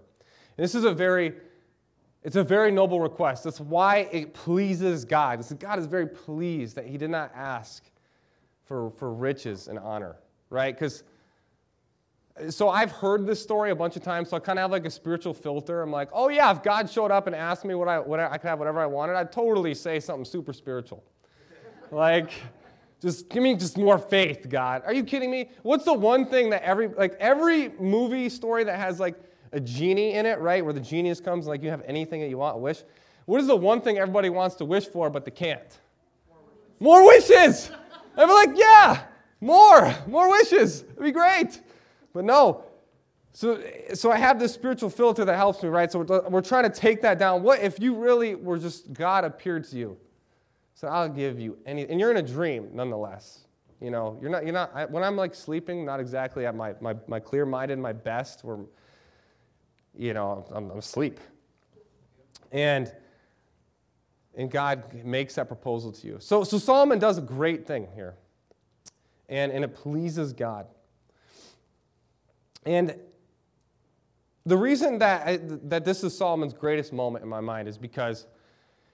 And 0.56 0.62
this 0.62 0.76
is 0.76 0.84
a 0.84 0.94
very 0.94 1.32
it's 2.24 2.36
a 2.36 2.44
very 2.44 2.70
noble 2.70 3.00
request. 3.00 3.44
That's 3.44 3.60
why 3.60 4.08
it 4.12 4.32
pleases 4.32 5.04
God. 5.04 5.44
God 5.58 5.78
is 5.78 5.86
very 5.86 6.06
pleased 6.06 6.76
that 6.76 6.86
he 6.86 6.96
did 6.96 7.10
not 7.10 7.32
ask 7.34 7.84
for, 8.64 8.90
for 8.90 9.12
riches 9.12 9.68
and 9.68 9.78
honor, 9.78 10.16
right? 10.48 10.74
Because 10.74 11.02
so 12.48 12.68
I've 12.68 12.92
heard 12.92 13.26
this 13.26 13.42
story 13.42 13.70
a 13.70 13.74
bunch 13.74 13.96
of 13.96 14.02
times, 14.02 14.30
so 14.30 14.36
I 14.36 14.40
kind 14.40 14.58
of 14.58 14.62
have 14.62 14.70
like 14.70 14.86
a 14.86 14.90
spiritual 14.90 15.34
filter. 15.34 15.82
I'm 15.82 15.90
like, 15.90 16.08
oh 16.12 16.28
yeah, 16.28 16.50
if 16.50 16.62
God 16.62 16.88
showed 16.88 17.10
up 17.10 17.26
and 17.26 17.36
asked 17.36 17.64
me 17.64 17.74
what 17.74 17.88
I, 17.88 17.98
what 17.98 18.20
I, 18.20 18.30
I 18.30 18.38
could 18.38 18.48
have 18.48 18.58
whatever 18.58 18.80
I 18.80 18.86
wanted, 18.86 19.16
I'd 19.16 19.32
totally 19.32 19.74
say 19.74 20.00
something 20.00 20.24
super 20.24 20.52
spiritual. 20.52 21.04
Like, 21.90 22.32
just 23.02 23.28
give 23.28 23.42
me 23.42 23.54
just 23.54 23.76
more 23.76 23.98
faith, 23.98 24.48
God. 24.48 24.82
Are 24.86 24.94
you 24.94 25.04
kidding 25.04 25.30
me? 25.30 25.50
What's 25.62 25.84
the 25.84 25.92
one 25.92 26.24
thing 26.24 26.48
that 26.50 26.62
every 26.62 26.88
like 26.88 27.14
every 27.20 27.68
movie 27.78 28.30
story 28.30 28.64
that 28.64 28.78
has 28.78 28.98
like 28.98 29.16
a 29.52 29.60
genie 29.60 30.14
in 30.14 30.26
it, 30.26 30.38
right? 30.40 30.64
Where 30.64 30.72
the 30.72 30.80
genius 30.80 31.20
comes, 31.20 31.46
like 31.46 31.62
you 31.62 31.70
have 31.70 31.82
anything 31.86 32.20
that 32.20 32.28
you 32.28 32.38
want, 32.38 32.58
wish. 32.58 32.82
What 33.26 33.40
is 33.40 33.46
the 33.46 33.56
one 33.56 33.80
thing 33.80 33.98
everybody 33.98 34.30
wants 34.30 34.56
to 34.56 34.64
wish 34.64 34.86
for 34.86 35.10
but 35.10 35.24
they 35.24 35.30
can't? 35.30 35.78
More 36.80 37.04
wishes. 37.04 37.70
More 37.70 37.78
wishes. 37.86 38.06
I'd 38.16 38.26
be 38.26 38.32
like, 38.32 38.58
yeah, 38.58 39.04
more, 39.40 39.94
more 40.06 40.30
wishes. 40.30 40.82
It'd 40.82 41.02
be 41.02 41.12
great. 41.12 41.60
But 42.12 42.24
no. 42.24 42.64
So, 43.34 43.62
so 43.94 44.10
I 44.10 44.18
have 44.18 44.38
this 44.38 44.52
spiritual 44.52 44.90
filter 44.90 45.24
that 45.24 45.36
helps 45.36 45.62
me, 45.62 45.68
right? 45.70 45.90
So 45.90 46.00
we're, 46.00 46.28
we're 46.28 46.42
trying 46.42 46.64
to 46.64 46.70
take 46.70 47.00
that 47.02 47.18
down. 47.18 47.42
What 47.42 47.60
if 47.60 47.80
you 47.80 47.94
really 47.94 48.34
were 48.34 48.58
just 48.58 48.92
God 48.92 49.24
appeared 49.24 49.64
to 49.70 49.76
you? 49.76 49.96
So 50.74 50.88
I'll 50.88 51.08
give 51.08 51.38
you 51.38 51.56
any, 51.64 51.88
and 51.88 51.98
you're 51.98 52.10
in 52.10 52.18
a 52.18 52.22
dream 52.22 52.70
nonetheless. 52.74 53.46
You 53.80 53.90
know, 53.90 54.18
you're 54.20 54.30
not, 54.30 54.44
you're 54.44 54.52
not, 54.52 54.70
I, 54.74 54.84
when 54.84 55.02
I'm 55.02 55.16
like 55.16 55.34
sleeping, 55.34 55.84
not 55.84 55.98
exactly 55.98 56.44
at 56.44 56.54
my, 56.54 56.74
my, 56.80 56.94
my 57.06 57.18
clear 57.18 57.46
minded, 57.46 57.78
my 57.78 57.92
best, 57.92 58.44
where, 58.44 58.58
you 59.96 60.14
know, 60.14 60.46
I'm, 60.52 60.70
I'm 60.70 60.78
asleep. 60.78 61.20
And, 62.50 62.92
and 64.36 64.50
God 64.50 65.04
makes 65.04 65.34
that 65.36 65.48
proposal 65.48 65.92
to 65.92 66.06
you. 66.06 66.16
So, 66.20 66.44
so 66.44 66.58
Solomon 66.58 66.98
does 66.98 67.18
a 67.18 67.22
great 67.22 67.66
thing 67.66 67.88
here, 67.94 68.14
and, 69.28 69.52
and 69.52 69.64
it 69.64 69.74
pleases 69.74 70.32
God. 70.32 70.66
And 72.64 72.94
the 74.44 74.56
reason 74.56 74.98
that, 74.98 75.26
I, 75.26 75.40
that 75.64 75.84
this 75.84 76.04
is 76.04 76.16
Solomon's 76.16 76.52
greatest 76.52 76.92
moment 76.92 77.24
in 77.24 77.28
my 77.28 77.40
mind 77.40 77.68
is 77.68 77.78
because 77.78 78.26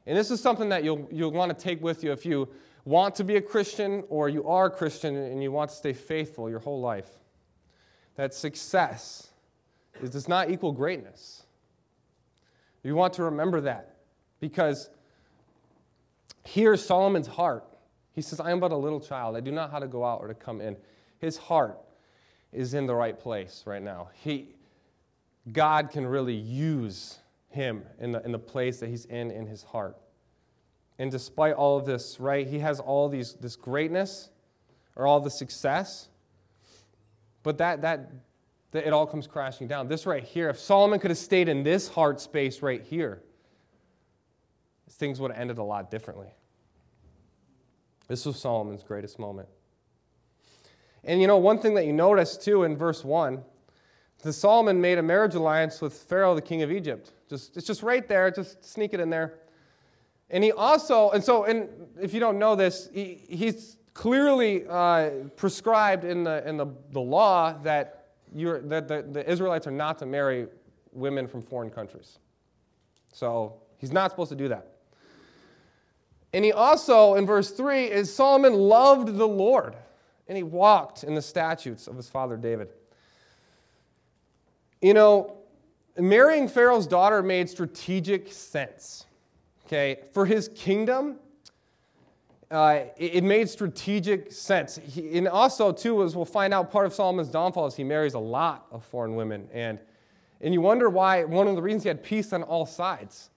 and 0.09 0.17
this 0.17 0.31
is 0.31 0.41
something 0.41 0.71
that 0.71 0.85
you'll, 0.85 1.07
you'll 1.13 1.31
want 1.33 1.57
to 1.57 1.63
take 1.63 1.83
with 1.83 2.03
you 2.03 2.13
if 2.13 2.25
you 2.25 2.49
want 2.87 3.15
to 3.17 3.25
be 3.25 3.37
a 3.37 3.43
Christian 3.43 4.05
or 4.09 4.31
you 4.31 4.49
are 4.49 4.67
a 4.67 4.71
Christian 4.71 5.15
and 5.15 5.43
you 5.43 5.53
want 5.53 5.69
to 5.69 5.77
stay 5.77 5.93
faithful 5.93 6.49
your 6.49 6.61
whole 6.61 6.81
life. 6.81 7.11
That 8.17 8.33
success 8.33 9.29
is, 10.03 10.11
does 10.11 10.29
not 10.29 10.51
equal 10.51 10.73
greatness. 10.73 11.45
You 12.83 12.95
want 12.95 13.15
to 13.15 13.25
remember 13.25 13.61
that 13.63 13.97
because 14.41 14.89
here's 16.45 16.85
Solomon's 16.85 17.27
heart. 17.27 17.65
He 18.13 18.23
says, 18.23 18.41
I 18.41 18.51
am 18.51 18.61
but 18.61 18.73
a 18.73 18.77
little 18.77 19.01
child. 19.01 19.37
I 19.37 19.41
do 19.41 19.51
not 19.51 19.67
know 19.67 19.73
how 19.73 19.79
to 19.79 19.87
go 19.87 20.05
out 20.05 20.21
or 20.21 20.29
to 20.29 20.35
come 20.35 20.61
in. 20.61 20.77
His 21.19 21.37
heart 21.37 21.79
is 22.53 22.75
in 22.75 22.87
the 22.87 22.95
right 22.95 23.19
place 23.19 23.65
right 23.67 23.83
now. 23.83 24.09
He, 24.23 24.49
God 25.53 25.91
can 25.91 26.07
really 26.07 26.35
use 26.35 27.19
him 27.51 27.83
in 28.01 28.13
the, 28.13 28.25
in 28.25 28.33
the 28.33 28.39
place 28.39 28.81
that 28.81 28.89
he's 28.89 29.05
in 29.07 29.31
in 29.31 29.47
his 29.47 29.63
heart. 29.63 29.97
And 30.99 31.11
despite 31.11 31.55
all 31.55 31.79
of 31.79 31.87
this, 31.87 32.19
right, 32.19 32.47
he 32.47 32.59
has 32.59 32.81
all 32.81 33.09
these 33.09 33.35
this 33.35 33.57
greatness 33.57 34.31
or 34.97 35.07
all 35.07 35.21
the 35.21 35.31
success, 35.31 36.09
but 37.43 37.59
that 37.59 37.83
that, 37.83 38.11
that 38.73 38.87
it 38.87 38.93
all 38.93 39.07
comes 39.07 39.27
crashing 39.27 39.67
down. 39.67 39.89
This 39.89 40.07
right 40.07 40.23
here, 40.23 40.49
if 40.51 40.59
Solomon 40.59 40.99
could 40.99 41.11
have 41.11 41.19
stayed 41.19 41.49
in 41.49 41.63
this 41.63 41.89
heart 41.89 42.21
space 42.21 42.63
right 42.63 42.83
here, 42.83 43.23
things 44.91 45.21
would 45.21 45.31
have 45.31 45.41
ended 45.41 45.59
a 45.59 45.63
lot 45.63 45.91
differently. 45.91 46.29
This 48.09 48.25
was 48.25 48.39
Solomon's 48.39 48.83
greatest 48.83 49.19
moment. 49.19 49.49
And 51.05 51.21
you 51.21 51.27
know, 51.27 51.39
one 51.39 51.59
thing 51.59 51.75
that 51.75 51.87
you 51.87 51.93
notice 51.93 52.37
too 52.37 52.65
in 52.65 52.77
verse 52.77 53.05
1 53.05 53.43
the 54.23 54.33
Solomon 54.33 54.81
made 54.81 54.99
a 54.99 55.03
marriage 55.03 55.37
alliance 55.37 55.81
with 55.81 55.93
Pharaoh, 55.93 56.35
the 56.35 56.43
king 56.43 56.63
of 56.63 56.73
Egypt. 56.73 57.13
Just, 57.29 57.57
it's 57.57 57.67
just 57.67 57.83
right 57.83 58.07
there, 58.09 58.31
just 58.31 58.65
sneak 58.65 58.93
it 58.93 59.01
in 59.01 59.11
there. 59.11 59.35
And 60.31 60.43
he 60.43 60.51
also, 60.51 61.11
and 61.11 61.23
so, 61.23 61.45
and 61.45 61.69
if 62.01 62.13
you 62.13 62.21
don't 62.21 62.39
know 62.39 62.57
this, 62.57 62.91
he, 62.93 63.25
he's 63.29 63.77
clearly 63.95 64.65
uh, 64.69 65.11
prescribed 65.37 66.05
in, 66.05 66.25
the, 66.25 66.47
in 66.49 66.57
the, 66.57 66.67
the 66.91 67.01
law 67.01 67.53
that, 67.63 67.98
that 68.35 68.89
the, 68.89 69.07
the 69.11 69.31
Israelites 69.31 69.67
are 69.67 69.73
not 69.73 69.99
to 69.99 70.07
marry 70.07 70.47
women 70.93 71.27
from 71.27 71.43
foreign 71.43 71.71
countries. 71.71 72.19
So 73.13 73.61
he's 73.79 73.93
not 73.93 74.11
supposed 74.11 74.31
to 74.31 74.37
do 74.37 74.49
that. 74.49 74.73
And 76.33 76.45
he 76.45 76.53
also, 76.53 77.15
in 77.15 77.27
verse 77.27 77.51
3, 77.51 77.85
is 77.85 78.15
Solomon 78.15 78.53
loved 78.53 79.17
the 79.17 79.27
Lord, 79.27 79.77
and 80.27 80.37
he 80.37 80.43
walked 80.43 81.05
in 81.05 81.15
the 81.15 81.23
statutes 81.23 81.87
of 81.87 81.97
his 81.97 82.09
father 82.09 82.37
David. 82.37 82.69
You 84.83 84.95
know, 84.95 85.39
marrying 85.97 86.49
Pharaoh's 86.49 86.87
daughter 86.87 87.23
made 87.23 87.49
strategic 87.49 88.33
sense. 88.33 89.07
Okay, 89.67 90.01
for 90.13 90.25
his 90.25 90.49
kingdom, 90.55 91.17
uh, 92.51 92.81
it, 92.97 93.23
made 93.25 93.49
strategic 93.49 94.33
sense. 94.33 94.81
He, 94.83 95.19
and 95.19 95.29
also, 95.29 95.71
too, 95.71 96.03
as 96.03 96.17
we'll 96.17 96.25
find 96.25 96.55
out, 96.55 96.71
part 96.71 96.87
of 96.87 96.95
Solomon's 96.95 97.29
downfall 97.29 97.67
is 97.67 97.77
he 97.77 97.85
marries 97.85 98.15
a 98.15 98.19
lot 98.19 98.67
of 98.71 98.85
foreign 98.85 99.17
women. 99.17 99.49
And, 99.53 99.79
and 100.41 100.55
you 100.55 100.63
wonder 100.63 100.89
why, 100.89 101.25
one 101.25 101.47
of 101.47 101.57
the 101.57 101.63
reasons 101.63 101.83
he 101.83 101.89
had 101.89 102.03
peace 102.03 102.33
on 102.33 102.43
all 102.43 102.65
sides, 102.65 103.31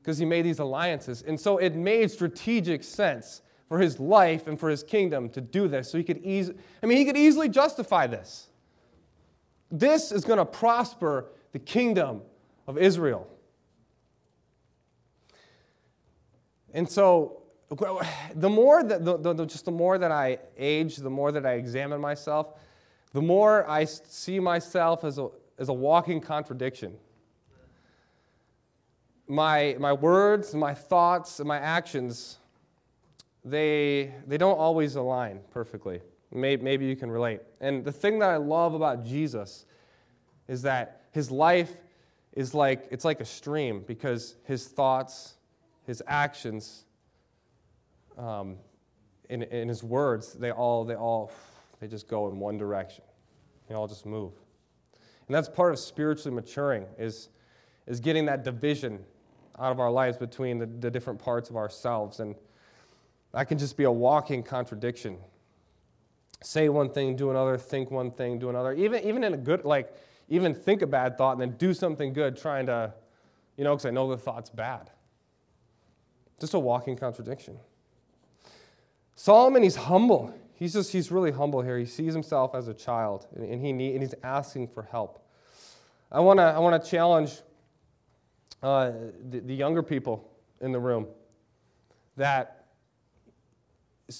because 0.00 0.16
he 0.16 0.24
made 0.24 0.42
these 0.42 0.58
alliances. 0.58 1.22
And 1.22 1.38
so 1.38 1.58
it 1.58 1.74
made 1.74 2.10
strategic 2.10 2.82
sense 2.82 3.42
for 3.68 3.78
his 3.78 4.00
life 4.00 4.46
and 4.46 4.58
for 4.58 4.70
his 4.70 4.82
kingdom 4.82 5.28
to 5.30 5.40
do 5.40 5.68
this. 5.68 5.90
So 5.90 5.98
he 5.98 6.04
could 6.04 6.24
easily, 6.24 6.56
I 6.82 6.86
mean, 6.86 6.96
he 6.98 7.04
could 7.04 7.16
easily 7.16 7.48
justify 7.48 8.06
this. 8.06 8.48
This 9.70 10.12
is 10.12 10.24
going 10.24 10.38
to 10.38 10.44
prosper 10.44 11.26
the 11.52 11.58
kingdom 11.58 12.22
of 12.66 12.78
Israel. 12.78 13.28
And 16.72 16.88
so, 16.88 17.42
the 17.68 18.48
more 18.48 18.82
that, 18.84 19.04
the, 19.04 19.16
the, 19.16 19.44
just 19.44 19.64
the 19.64 19.72
more 19.72 19.98
that 19.98 20.12
I 20.12 20.38
age, 20.56 20.96
the 20.96 21.10
more 21.10 21.32
that 21.32 21.44
I 21.44 21.54
examine 21.54 22.00
myself, 22.00 22.54
the 23.12 23.22
more 23.22 23.68
I 23.68 23.84
see 23.84 24.38
myself 24.38 25.04
as 25.04 25.18
a, 25.18 25.28
as 25.58 25.68
a 25.68 25.72
walking 25.72 26.20
contradiction. 26.20 26.94
My, 29.26 29.76
my 29.80 29.92
words, 29.92 30.54
my 30.54 30.74
thoughts, 30.74 31.40
and 31.40 31.48
my 31.48 31.58
actions, 31.58 32.38
they, 33.44 34.14
they 34.26 34.38
don't 34.38 34.58
always 34.58 34.94
align 34.94 35.40
perfectly. 35.50 36.00
Maybe, 36.30 36.62
maybe 36.62 36.86
you 36.86 36.94
can 36.94 37.10
relate. 37.10 37.40
And 37.60 37.84
the 37.84 37.92
thing 37.92 38.20
that 38.20 38.30
I 38.30 38.36
love 38.36 38.74
about 38.74 39.04
Jesus 39.04 39.64
is 40.46 40.62
that 40.62 41.02
his 41.10 41.30
life 41.30 41.72
is 42.34 42.54
like 42.54 42.86
it's 42.90 43.04
like 43.04 43.20
a 43.20 43.24
stream 43.24 43.82
because 43.86 44.36
his 44.44 44.68
thoughts, 44.68 45.34
his 45.86 46.02
actions 46.06 46.85
um, 48.16 48.56
in, 49.28 49.42
in 49.42 49.68
his 49.68 49.82
words, 49.82 50.34
they 50.34 50.50
all, 50.50 50.84
they 50.84 50.94
all, 50.94 51.32
they 51.80 51.88
just 51.88 52.08
go 52.08 52.28
in 52.28 52.38
one 52.38 52.58
direction. 52.58 53.04
They 53.68 53.74
all 53.74 53.88
just 53.88 54.06
move. 54.06 54.32
And 55.26 55.34
that's 55.34 55.48
part 55.48 55.72
of 55.72 55.78
spiritually 55.78 56.34
maturing 56.34 56.86
is, 56.98 57.30
is 57.86 58.00
getting 58.00 58.26
that 58.26 58.44
division 58.44 59.04
out 59.58 59.72
of 59.72 59.80
our 59.80 59.90
lives 59.90 60.16
between 60.16 60.58
the, 60.58 60.66
the 60.66 60.90
different 60.90 61.18
parts 61.18 61.50
of 61.50 61.56
ourselves. 61.56 62.20
And 62.20 62.34
that 63.32 63.48
can 63.48 63.58
just 63.58 63.76
be 63.76 63.84
a 63.84 63.90
walking 63.90 64.42
contradiction. 64.42 65.18
Say 66.42 66.68
one 66.68 66.90
thing, 66.90 67.16
do 67.16 67.30
another, 67.30 67.58
think 67.58 67.90
one 67.90 68.10
thing, 68.10 68.38
do 68.38 68.50
another. 68.50 68.72
Even, 68.74 69.02
even 69.04 69.24
in 69.24 69.34
a 69.34 69.38
good, 69.38 69.64
like, 69.64 69.92
even 70.28 70.54
think 70.54 70.82
a 70.82 70.86
bad 70.86 71.16
thought 71.16 71.32
and 71.32 71.40
then 71.40 71.56
do 71.56 71.72
something 71.72 72.12
good, 72.12 72.36
trying 72.36 72.66
to, 72.66 72.92
you 73.56 73.64
know, 73.64 73.74
because 73.74 73.86
I 73.86 73.90
know 73.90 74.08
the 74.08 74.18
thought's 74.18 74.50
bad. 74.50 74.90
Just 76.38 76.54
a 76.54 76.58
walking 76.58 76.96
contradiction. 76.96 77.56
Solomon, 79.16 79.62
he's 79.62 79.76
humble. 79.76 80.32
He's 80.54 80.74
just, 80.74 80.92
he's 80.92 81.10
really 81.10 81.32
humble 81.32 81.62
here. 81.62 81.78
He 81.78 81.86
sees 81.86 82.12
himself 82.12 82.54
as 82.54 82.68
a 82.68 82.74
child 82.74 83.26
and, 83.34 83.60
he 83.60 83.72
need, 83.72 83.94
and 83.94 84.02
he's 84.02 84.14
asking 84.22 84.68
for 84.68 84.82
help. 84.82 85.26
I 86.12 86.20
want 86.20 86.38
to 86.38 86.44
I 86.44 86.58
wanna 86.58 86.78
challenge 86.78 87.40
uh, 88.62 88.92
the, 89.30 89.40
the 89.40 89.54
younger 89.54 89.82
people 89.82 90.30
in 90.60 90.70
the 90.70 90.78
room 90.78 91.08
that 92.16 92.66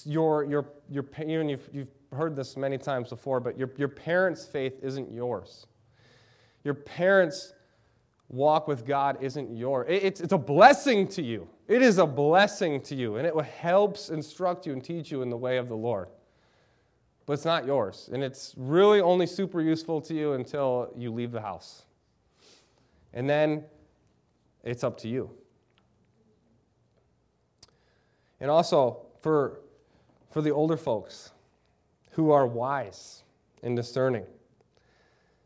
your, 0.04 0.44
your, 0.44 0.66
your, 0.90 1.04
you've, 1.26 1.68
you've 1.72 1.88
heard 2.12 2.34
this 2.34 2.56
many 2.56 2.76
times 2.78 3.10
before, 3.10 3.38
but 3.40 3.58
your, 3.58 3.70
your 3.76 3.88
parents' 3.88 4.44
faith 4.44 4.74
isn't 4.82 5.12
yours. 5.12 5.66
Your 6.64 6.74
parents' 6.74 7.52
walk 8.28 8.66
with 8.66 8.84
God 8.84 9.18
isn't 9.20 9.54
yours. 9.54 9.86
It, 9.88 10.02
it's, 10.04 10.20
it's 10.20 10.32
a 10.32 10.38
blessing 10.38 11.06
to 11.08 11.22
you. 11.22 11.48
It 11.68 11.82
is 11.82 11.98
a 11.98 12.06
blessing 12.06 12.80
to 12.82 12.94
you, 12.94 13.16
and 13.16 13.26
it 13.26 13.34
helps 13.44 14.08
instruct 14.08 14.66
you 14.66 14.72
and 14.72 14.84
teach 14.84 15.10
you 15.10 15.22
in 15.22 15.30
the 15.30 15.36
way 15.36 15.56
of 15.56 15.68
the 15.68 15.76
Lord. 15.76 16.08
But 17.26 17.32
it's 17.32 17.44
not 17.44 17.66
yours, 17.66 18.08
and 18.12 18.22
it's 18.22 18.54
really 18.56 19.00
only 19.00 19.26
super 19.26 19.60
useful 19.60 20.00
to 20.02 20.14
you 20.14 20.34
until 20.34 20.92
you 20.96 21.12
leave 21.12 21.32
the 21.32 21.40
house. 21.40 21.82
And 23.12 23.28
then 23.28 23.64
it's 24.62 24.84
up 24.84 24.96
to 24.98 25.08
you. 25.08 25.30
And 28.38 28.48
also, 28.50 29.06
for, 29.20 29.60
for 30.30 30.42
the 30.42 30.50
older 30.50 30.76
folks 30.76 31.32
who 32.12 32.30
are 32.30 32.46
wise 32.46 33.24
and 33.62 33.74
discerning, 33.74 34.24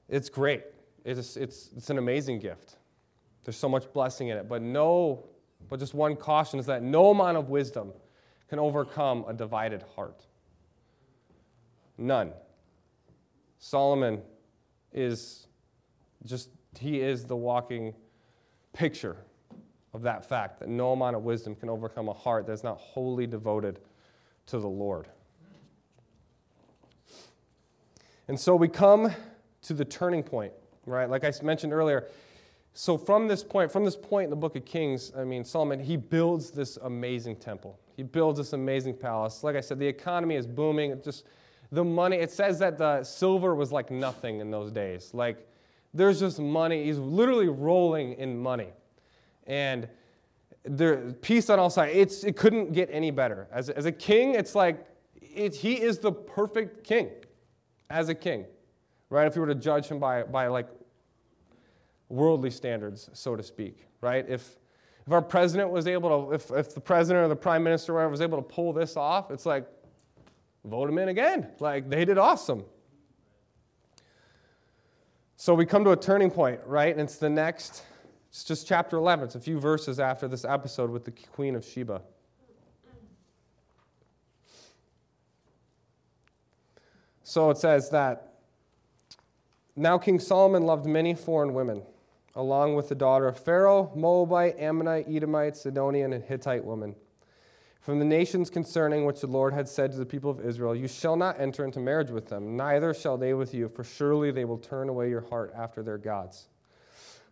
it's 0.09 0.28
great. 0.28 0.64
It's, 1.04 1.37
it's, 1.37 1.70
it's 1.74 1.88
an 1.88 1.96
amazing 1.96 2.40
gift. 2.40 2.76
There's 3.44 3.56
so 3.56 3.68
much 3.70 3.90
blessing 3.92 4.28
in 4.28 4.37
it. 4.37 4.48
But 4.48 4.61
no, 4.61 5.24
but 5.70 5.78
just 5.78 5.94
one 5.94 6.16
caution 6.16 6.59
is 6.59 6.66
that 6.66 6.83
no 6.83 7.11
amount 7.11 7.38
of 7.38 7.48
wisdom 7.48 7.92
can 8.48 8.59
overcome 8.59 9.24
a 9.28 9.33
divided 9.33 9.85
heart. 9.94 10.26
None. 11.96 12.33
Solomon 13.61 14.20
is 14.92 15.46
just, 16.24 16.50
he 16.78 17.00
is 17.00 17.24
the 17.24 17.37
walking 17.37 17.94
picture 18.72 19.16
of 19.94 20.02
that 20.02 20.24
fact 20.24 20.59
that 20.59 20.68
no 20.68 20.92
amount 20.92 21.14
of 21.14 21.22
wisdom 21.22 21.54
can 21.54 21.68
overcome 21.68 22.09
a 22.09 22.12
heart 22.12 22.46
that's 22.46 22.64
not 22.64 22.78
wholly 22.78 23.26
devoted 23.26 23.78
to 24.46 24.59
the 24.59 24.68
Lord. 24.68 25.09
And 28.26 28.38
so 28.38 28.56
we 28.56 28.68
come 28.68 29.12
to 29.62 29.74
the 29.74 29.85
turning 29.85 30.22
point, 30.22 30.52
right? 30.87 31.09
Like 31.09 31.24
I 31.24 31.33
mentioned 31.42 31.72
earlier. 31.72 32.09
So 32.80 32.96
from 32.96 33.28
this 33.28 33.44
point, 33.44 33.70
from 33.70 33.84
this 33.84 33.94
point 33.94 34.24
in 34.24 34.30
the 34.30 34.36
book 34.36 34.56
of 34.56 34.64
Kings, 34.64 35.12
I 35.14 35.22
mean, 35.22 35.44
Solomon, 35.44 35.78
he 35.80 35.98
builds 35.98 36.50
this 36.50 36.78
amazing 36.78 37.36
temple. 37.36 37.78
He 37.94 38.02
builds 38.02 38.38
this 38.38 38.54
amazing 38.54 38.94
palace. 38.96 39.44
Like 39.44 39.54
I 39.54 39.60
said, 39.60 39.78
the 39.78 39.86
economy 39.86 40.34
is 40.36 40.46
booming. 40.46 40.98
Just 41.04 41.26
the 41.70 41.84
money, 41.84 42.16
it 42.16 42.30
says 42.30 42.58
that 42.60 42.78
the 42.78 43.04
silver 43.04 43.54
was 43.54 43.70
like 43.70 43.90
nothing 43.90 44.40
in 44.40 44.50
those 44.50 44.72
days. 44.72 45.10
Like 45.12 45.46
there's 45.92 46.20
just 46.20 46.40
money. 46.40 46.84
He's 46.84 46.96
literally 46.96 47.48
rolling 47.48 48.14
in 48.14 48.38
money. 48.38 48.68
And 49.46 49.86
there, 50.62 51.12
peace 51.20 51.50
on 51.50 51.58
all 51.58 51.68
sides. 51.68 51.92
It's, 51.94 52.24
it 52.24 52.34
couldn't 52.34 52.72
get 52.72 52.88
any 52.90 53.10
better. 53.10 53.46
As, 53.52 53.68
as 53.68 53.84
a 53.84 53.92
king, 53.92 54.36
it's 54.36 54.54
like 54.54 54.86
it, 55.20 55.54
he 55.54 55.74
is 55.74 55.98
the 55.98 56.12
perfect 56.12 56.82
king 56.84 57.10
as 57.90 58.08
a 58.08 58.14
king, 58.14 58.46
right? 59.10 59.26
If 59.26 59.34
you 59.34 59.42
were 59.42 59.48
to 59.48 59.54
judge 59.54 59.88
him 59.88 59.98
by, 59.98 60.22
by 60.22 60.46
like 60.46 60.68
worldly 62.10 62.50
standards, 62.50 63.08
so 63.14 63.34
to 63.36 63.42
speak, 63.42 63.86
right? 64.02 64.26
If, 64.28 64.58
if 65.06 65.12
our 65.12 65.22
president 65.22 65.70
was 65.70 65.86
able 65.86 66.28
to, 66.28 66.34
if, 66.34 66.50
if 66.50 66.74
the 66.74 66.80
president 66.80 67.24
or 67.24 67.28
the 67.28 67.36
prime 67.36 67.62
minister 67.62 67.92
or 67.92 67.94
whatever 67.96 68.10
was 68.10 68.20
able 68.20 68.36
to 68.36 68.42
pull 68.42 68.74
this 68.74 68.96
off, 68.96 69.30
it's 69.30 69.46
like, 69.46 69.66
vote 70.64 70.90
him 70.90 70.98
in 70.98 71.08
again. 71.08 71.48
Like, 71.58 71.88
they 71.88 72.04
did 72.04 72.18
awesome. 72.18 72.64
So 75.36 75.54
we 75.54 75.64
come 75.64 75.84
to 75.84 75.92
a 75.92 75.96
turning 75.96 76.30
point, 76.30 76.60
right? 76.66 76.92
And 76.92 77.00
it's 77.00 77.16
the 77.16 77.30
next, 77.30 77.84
it's 78.28 78.44
just 78.44 78.66
chapter 78.66 78.98
11. 78.98 79.24
It's 79.24 79.36
a 79.36 79.40
few 79.40 79.58
verses 79.58 79.98
after 79.98 80.28
this 80.28 80.44
episode 80.44 80.90
with 80.90 81.06
the 81.06 81.12
Queen 81.12 81.54
of 81.54 81.64
Sheba. 81.64 82.02
So 87.22 87.48
it 87.50 87.58
says 87.58 87.88
that 87.90 88.34
now 89.76 89.96
King 89.96 90.18
Solomon 90.18 90.64
loved 90.64 90.84
many 90.84 91.14
foreign 91.14 91.54
women, 91.54 91.82
along 92.34 92.74
with 92.74 92.88
the 92.88 92.94
daughter 92.94 93.26
of 93.26 93.38
Pharaoh, 93.38 93.92
Moabite, 93.94 94.58
Ammonite, 94.58 95.06
Edomite, 95.08 95.56
Sidonian, 95.56 96.12
and 96.12 96.24
Hittite 96.24 96.64
woman. 96.64 96.94
from 97.80 97.98
the 97.98 98.04
nations 98.04 98.50
concerning 98.50 99.06
which 99.06 99.20
the 99.22 99.26
Lord 99.26 99.54
had 99.54 99.66
said 99.66 99.90
to 99.90 99.98
the 99.98 100.04
people 100.04 100.30
of 100.30 100.44
Israel, 100.44 100.76
You 100.76 100.86
shall 100.86 101.16
not 101.16 101.40
enter 101.40 101.64
into 101.64 101.80
marriage 101.80 102.10
with 102.10 102.28
them, 102.28 102.56
neither 102.56 102.92
shall 102.92 103.16
they 103.16 103.32
with 103.32 103.54
you, 103.54 103.68
for 103.68 103.84
surely 103.84 104.30
they 104.30 104.44
will 104.44 104.58
turn 104.58 104.90
away 104.90 105.08
your 105.08 105.22
heart 105.22 105.52
after 105.56 105.82
their 105.82 105.96
gods. 105.96 106.48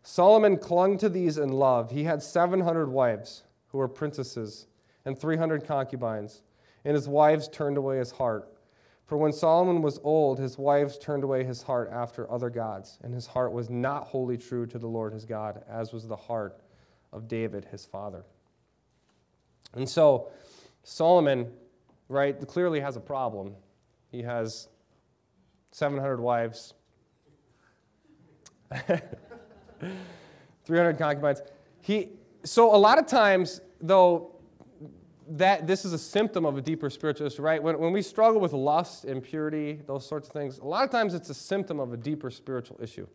Solomon 0.03 0.57
clung 0.57 0.97
to 0.99 1.11
these 1.11 1.37
in 1.37 1.51
love. 1.53 1.91
He 1.91 2.05
had 2.05 2.23
700 2.23 2.89
wives 2.89 3.43
who 3.69 3.79
were 3.79 3.89
princesses 3.89 4.67
and 5.05 5.19
300 5.19 5.67
concubines, 5.67 6.43
and 6.85 6.95
his 6.95 7.07
wives 7.07 7.47
turned 7.49 7.77
away 7.77 7.99
his 7.99 8.13
heart. 8.13 8.49
For 9.09 9.17
when 9.17 9.33
Solomon 9.33 9.81
was 9.81 9.99
old, 10.05 10.39
his 10.39 10.59
wives 10.59 10.99
turned 10.99 11.25
away 11.25 11.43
his 11.43 11.63
heart 11.63 11.89
after 11.91 12.31
other 12.31 12.51
gods, 12.51 12.99
and 13.03 13.15
his 13.15 13.27
heart 13.27 13.53
was 13.53 13.71
not 13.71 14.05
wholly 14.05 14.37
true 14.37 14.67
to 14.67 14.79
the 14.79 14.87
Lord 14.87 15.15
his 15.15 15.25
God, 15.25 15.65
as 15.67 15.95
was 15.95 16.07
the 16.07 16.15
heart 16.15 16.61
of 17.11 17.27
David 17.27 17.65
his 17.65 17.87
father. 17.87 18.27
And 19.73 19.89
so 19.89 20.29
Solomon, 20.83 21.51
right, 22.11 22.39
clearly 22.47 22.81
has 22.81 22.97
a 22.97 23.01
problem. 23.01 23.55
He 24.11 24.21
has 24.23 24.69
700 25.71 26.21
wives, 26.21 26.75
300 30.67 30.99
concubines. 30.99 31.41
He, 31.81 32.11
so 32.45 32.75
a 32.75 32.77
lot 32.77 32.99
of 32.99 33.07
times, 33.07 33.63
though, 33.81 34.38
that 35.31 35.67
this 35.67 35.85
is 35.85 35.93
a 35.93 35.99
symptom 35.99 36.45
of 36.47 36.57
a 36.57 36.61
deeper 36.61 36.91
spiritual 36.91 37.27
issue, 37.27 37.43
right? 37.43 37.63
When, 37.63 37.79
when 37.79 37.93
we 37.93 38.03
struggle 38.03 38.41
with 38.41 38.53
lust, 38.53 39.05
impurity, 39.05 39.81
those 39.87 40.07
sorts 40.07 40.29
of 40.29 40.33
things, 40.33 40.59
a 40.59 40.65
lot 40.65 40.85
of 40.85 40.91
times 40.91 41.15
it's 41.15 41.31
a 41.31 41.35
symptom 41.35 41.81
of 41.81 41.93
a 41.93 41.97
deeper 41.97 42.31
spiritual 42.31 42.79
issue. 42.83 43.07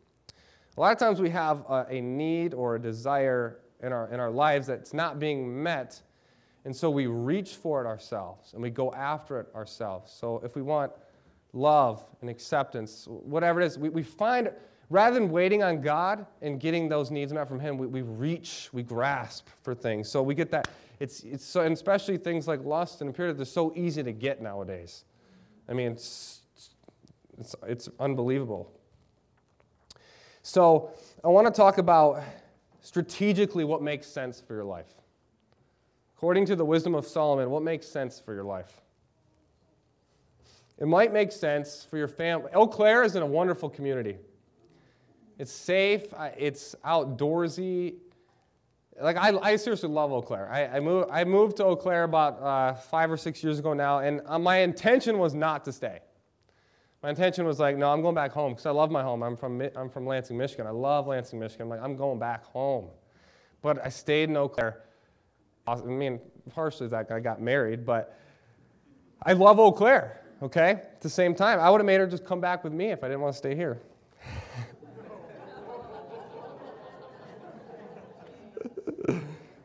A 0.77 0.81
lot 0.81 0.91
of 0.91 0.97
times 0.97 1.19
we 1.19 1.29
have 1.29 1.63
a, 1.69 1.85
a 1.89 2.01
need 2.01 2.53
or 2.53 2.75
a 2.75 2.79
desire 2.79 3.59
in 3.81 3.91
our, 3.91 4.07
in 4.09 4.19
our 4.19 4.31
lives 4.31 4.67
that's 4.67 4.93
not 4.93 5.19
being 5.19 5.61
met 5.61 6.01
and 6.65 6.75
so 6.75 6.89
we 6.89 7.07
reach 7.07 7.55
for 7.55 7.83
it 7.83 7.87
ourselves 7.87 8.53
and 8.53 8.61
we 8.61 8.69
go 8.69 8.93
after 8.93 9.39
it 9.39 9.47
ourselves. 9.53 10.11
So 10.11 10.41
if 10.43 10.55
we 10.55 10.61
want 10.61 10.91
love 11.51 12.03
and 12.21 12.29
acceptance, 12.29 13.05
whatever 13.07 13.61
it 13.61 13.65
is, 13.65 13.77
we, 13.77 13.89
we 13.89 14.03
find, 14.03 14.49
rather 14.89 15.19
than 15.19 15.29
waiting 15.29 15.61
on 15.61 15.81
God 15.81 16.25
and 16.41 16.59
getting 16.59 16.87
those 16.87 17.11
needs 17.11 17.33
met 17.33 17.47
from 17.47 17.59
Him, 17.59 17.77
we, 17.77 17.87
we 17.87 18.01
reach, 18.01 18.69
we 18.71 18.81
grasp 18.81 19.47
for 19.61 19.75
things. 19.75 20.09
So 20.09 20.23
we 20.23 20.35
get 20.35 20.51
that. 20.51 20.69
It's, 20.99 21.23
it's 21.23 21.45
so, 21.45 21.61
and 21.61 21.73
especially 21.73 22.17
things 22.17 22.47
like 22.47 22.63
lust 22.63 23.01
and 23.01 23.09
impurity, 23.09 23.35
they're 23.35 23.45
so 23.45 23.73
easy 23.75 24.03
to 24.03 24.11
get 24.11 24.41
nowadays. 24.41 25.05
I 25.67 25.73
mean, 25.73 25.93
it's, 25.93 26.41
it's, 27.37 27.55
it's 27.63 27.89
unbelievable. 27.99 28.71
So 30.43 30.91
I 31.23 31.29
want 31.29 31.47
to 31.47 31.53
talk 31.53 31.77
about 31.77 32.21
strategically 32.81 33.63
what 33.63 33.81
makes 33.81 34.07
sense 34.07 34.41
for 34.41 34.53
your 34.53 34.65
life. 34.65 34.93
According 36.17 36.45
to 36.47 36.55
the 36.55 36.65
wisdom 36.65 36.95
of 36.95 37.05
Solomon, 37.05 37.49
what 37.49 37.63
makes 37.63 37.87
sense 37.87 38.19
for 38.19 38.33
your 38.33 38.43
life? 38.43 38.81
It 40.79 40.87
might 40.87 41.13
make 41.13 41.31
sense 41.31 41.85
for 41.89 41.97
your 41.97 42.07
family. 42.07 42.51
Eau 42.53 42.67
Claire 42.67 43.03
is 43.03 43.15
in 43.15 43.23
a 43.23 43.25
wonderful 43.25 43.69
community. 43.69 44.17
It's 45.37 45.51
safe, 45.51 46.05
it's 46.37 46.75
outdoorsy. 46.85 47.95
Like, 49.01 49.17
I, 49.17 49.37
I 49.39 49.55
seriously 49.55 49.89
love 49.89 50.11
Eau 50.11 50.21
Claire. 50.21 50.49
I, 50.51 50.77
I, 50.77 50.79
moved, 50.79 51.09
I 51.11 51.23
moved 51.23 51.57
to 51.57 51.65
Eau 51.65 51.75
Claire 51.75 52.03
about 52.03 52.41
uh, 52.41 52.73
five 52.73 53.11
or 53.11 53.17
six 53.17 53.43
years 53.43 53.59
ago 53.59 53.73
now, 53.73 53.99
and 53.99 54.21
uh, 54.25 54.37
my 54.37 54.57
intention 54.57 55.17
was 55.17 55.33
not 55.33 55.65
to 55.65 55.71
stay. 55.71 55.99
My 57.01 57.09
intention 57.09 57.45
was 57.45 57.59
like, 57.59 57.75
no, 57.75 57.91
I'm 57.91 58.01
going 58.01 58.15
back 58.15 58.31
home 58.31 58.53
because 58.53 58.65
I 58.65 58.71
love 58.71 58.91
my 58.91 59.01
home. 59.01 59.23
I'm 59.23 59.35
from, 59.35 59.61
I'm 59.75 59.89
from 59.89 60.05
Lansing, 60.05 60.37
Michigan. 60.37 60.67
I 60.67 60.71
love 60.71 61.07
Lansing, 61.07 61.39
Michigan. 61.39 61.63
I'm 61.63 61.69
like, 61.69 61.81
I'm 61.81 61.97
going 61.97 62.19
back 62.19 62.45
home. 62.45 62.89
But 63.61 63.83
I 63.83 63.89
stayed 63.89 64.29
in 64.29 64.37
Eau 64.37 64.47
Claire 64.47 64.83
I 65.65 65.75
mean, 65.75 66.19
partially 66.49 66.87
that 66.89 67.11
I 67.11 67.19
got 67.19 67.41
married, 67.41 67.85
but 67.85 68.17
I 69.21 69.33
love 69.33 69.59
Eau 69.59 69.71
Claire, 69.71 70.21
okay? 70.41 70.71
At 70.71 71.01
the 71.01 71.09
same 71.09 71.33
time, 71.33 71.59
I 71.59 71.69
would 71.69 71.79
have 71.79 71.85
made 71.85 71.99
her 71.99 72.07
just 72.07 72.25
come 72.25 72.41
back 72.41 72.63
with 72.63 72.73
me 72.73 72.91
if 72.91 73.03
I 73.03 73.07
didn't 73.07 73.21
want 73.21 73.33
to 73.33 73.37
stay 73.37 73.55
here. 73.55 73.81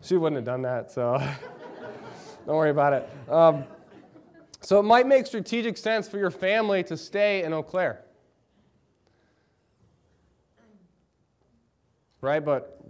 She 0.08 0.16
wouldn't 0.16 0.36
have 0.36 0.46
done 0.46 0.62
that, 0.62 0.90
so 0.90 1.18
don't 2.46 2.56
worry 2.56 2.70
about 2.70 2.94
it. 2.94 3.10
Um, 3.30 3.64
so 4.62 4.80
it 4.80 4.84
might 4.84 5.06
make 5.06 5.26
strategic 5.26 5.76
sense 5.76 6.08
for 6.08 6.16
your 6.16 6.30
family 6.30 6.82
to 6.84 6.96
stay 6.96 7.42
in 7.42 7.52
Eau 7.52 7.62
Claire. 7.62 8.04
Right? 12.22 12.42
But 12.42 12.80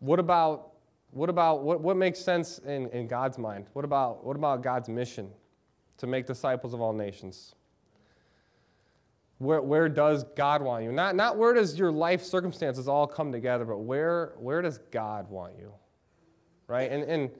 what 0.00 0.18
about 0.18 0.70
what 1.12 1.28
about 1.30 1.62
what, 1.62 1.80
what 1.80 1.96
makes 1.96 2.18
sense 2.18 2.58
in, 2.58 2.88
in 2.88 3.06
God's 3.06 3.38
mind? 3.38 3.66
What 3.72 3.84
about 3.84 4.24
what 4.24 4.36
about 4.36 4.62
God's 4.62 4.88
mission 4.88 5.30
to 5.98 6.06
make 6.08 6.26
disciples 6.26 6.74
of 6.74 6.80
all 6.80 6.92
nations? 6.92 7.54
Where, 9.38 9.62
where 9.62 9.88
does 9.88 10.24
God 10.36 10.62
want 10.62 10.84
you? 10.84 10.92
Not, 10.92 11.16
not 11.16 11.36
where 11.36 11.52
does 11.52 11.76
your 11.76 11.90
life 11.90 12.22
circumstances 12.22 12.86
all 12.86 13.08
come 13.08 13.32
together, 13.32 13.64
but 13.64 13.78
where, 13.78 14.34
where 14.38 14.62
does 14.62 14.78
God 14.78 15.28
want 15.28 15.54
you? 15.58 15.72
Right? 16.72 16.90
And, 16.90 17.04
and, 17.04 17.30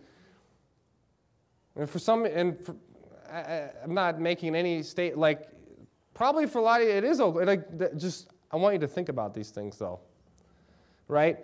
and 1.74 1.88
for 1.88 1.98
some, 1.98 2.26
and 2.26 2.60
for, 2.60 2.76
I, 3.32 3.70
am 3.82 3.94
not 3.94 4.20
making 4.20 4.54
any 4.54 4.82
state, 4.82 5.16
like, 5.16 5.48
probably 6.12 6.46
for 6.46 6.58
a 6.58 6.60
lot 6.60 6.82
of 6.82 6.88
it 6.88 7.02
is. 7.02 7.18
Like, 7.18 7.96
just, 7.96 8.28
I 8.50 8.58
want 8.58 8.74
you 8.74 8.80
to 8.80 8.86
think 8.86 9.08
about 9.08 9.32
these 9.32 9.48
things, 9.48 9.78
though. 9.78 10.00
Right? 11.08 11.38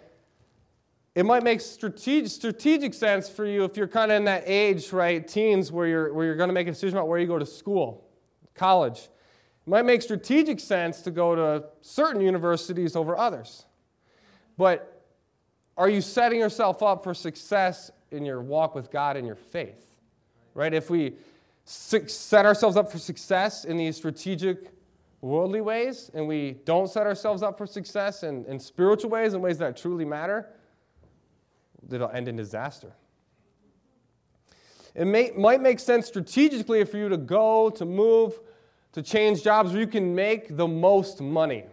It 1.14 1.24
might 1.24 1.42
make 1.42 1.62
strategic, 1.62 2.30
strategic 2.30 2.92
sense 2.92 3.26
for 3.26 3.46
you 3.46 3.64
if 3.64 3.74
you're 3.74 3.88
kind 3.88 4.12
of 4.12 4.18
in 4.18 4.24
that 4.24 4.42
age, 4.44 4.92
right, 4.92 5.26
teens, 5.26 5.72
where 5.72 5.86
you're, 5.86 6.12
where 6.12 6.26
you're 6.26 6.36
going 6.36 6.50
to 6.50 6.54
make 6.54 6.68
a 6.68 6.72
decision 6.72 6.98
about 6.98 7.08
where 7.08 7.18
you 7.18 7.26
go 7.26 7.38
to 7.38 7.46
school, 7.46 8.06
college. 8.54 8.98
It 9.66 9.70
might 9.70 9.86
make 9.86 10.02
strategic 10.02 10.60
sense 10.60 11.00
to 11.00 11.10
go 11.10 11.34
to 11.34 11.64
certain 11.80 12.20
universities 12.20 12.94
over 12.96 13.16
others. 13.16 13.64
But 14.58 14.97
are 15.78 15.88
you 15.88 16.00
setting 16.00 16.40
yourself 16.40 16.82
up 16.82 17.04
for 17.04 17.14
success 17.14 17.90
in 18.10 18.24
your 18.24 18.42
walk 18.42 18.74
with 18.74 18.90
God 18.90 19.16
and 19.16 19.24
your 19.24 19.36
faith? 19.36 19.86
Right? 20.52 20.74
If 20.74 20.90
we 20.90 21.14
set 21.64 22.44
ourselves 22.44 22.76
up 22.76 22.90
for 22.90 22.98
success 22.98 23.64
in 23.64 23.76
these 23.76 23.96
strategic 23.96 24.72
worldly 25.20 25.60
ways 25.60 26.10
and 26.14 26.26
we 26.26 26.56
don't 26.64 26.88
set 26.88 27.06
ourselves 27.06 27.42
up 27.42 27.56
for 27.56 27.66
success 27.66 28.24
in, 28.24 28.44
in 28.46 28.58
spiritual 28.58 29.10
ways, 29.10 29.34
in 29.34 29.40
ways 29.40 29.58
that 29.58 29.76
truly 29.76 30.04
matter, 30.04 30.48
it'll 31.92 32.10
end 32.10 32.26
in 32.26 32.34
disaster. 32.34 32.92
It 34.96 35.04
may, 35.04 35.30
might 35.36 35.60
make 35.60 35.78
sense 35.78 36.08
strategically 36.08 36.84
for 36.84 36.96
you 36.96 37.08
to 37.08 37.16
go, 37.16 37.70
to 37.70 37.84
move, 37.84 38.40
to 38.92 39.02
change 39.02 39.44
jobs 39.44 39.70
where 39.70 39.80
you 39.80 39.86
can 39.86 40.12
make 40.12 40.56
the 40.56 40.66
most 40.66 41.20
money. 41.20 41.64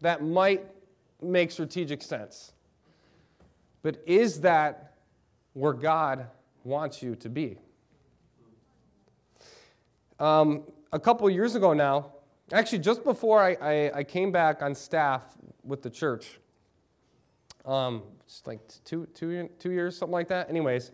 That 0.00 0.22
might 0.22 0.64
make 1.20 1.50
strategic 1.50 2.00
sense. 2.00 2.52
But 3.86 4.02
is 4.04 4.40
that 4.40 4.94
where 5.52 5.72
God 5.72 6.26
wants 6.64 7.04
you 7.04 7.14
to 7.14 7.28
be? 7.28 7.56
Um, 10.18 10.64
a 10.92 10.98
couple 10.98 11.30
years 11.30 11.54
ago 11.54 11.72
now, 11.72 12.14
actually, 12.50 12.80
just 12.80 13.04
before 13.04 13.40
I, 13.40 13.56
I, 13.60 13.98
I, 13.98 14.02
came 14.02 14.32
back 14.32 14.60
on 14.60 14.74
staff 14.74 15.22
with 15.62 15.82
the 15.82 15.90
church, 15.90 16.40
um, 17.64 18.02
just 18.26 18.48
like 18.48 18.58
two, 18.84 19.06
two, 19.14 19.48
two 19.60 19.70
years, 19.70 19.96
something 19.96 20.12
like 20.12 20.26
that. 20.30 20.50
Anyways, 20.50 20.90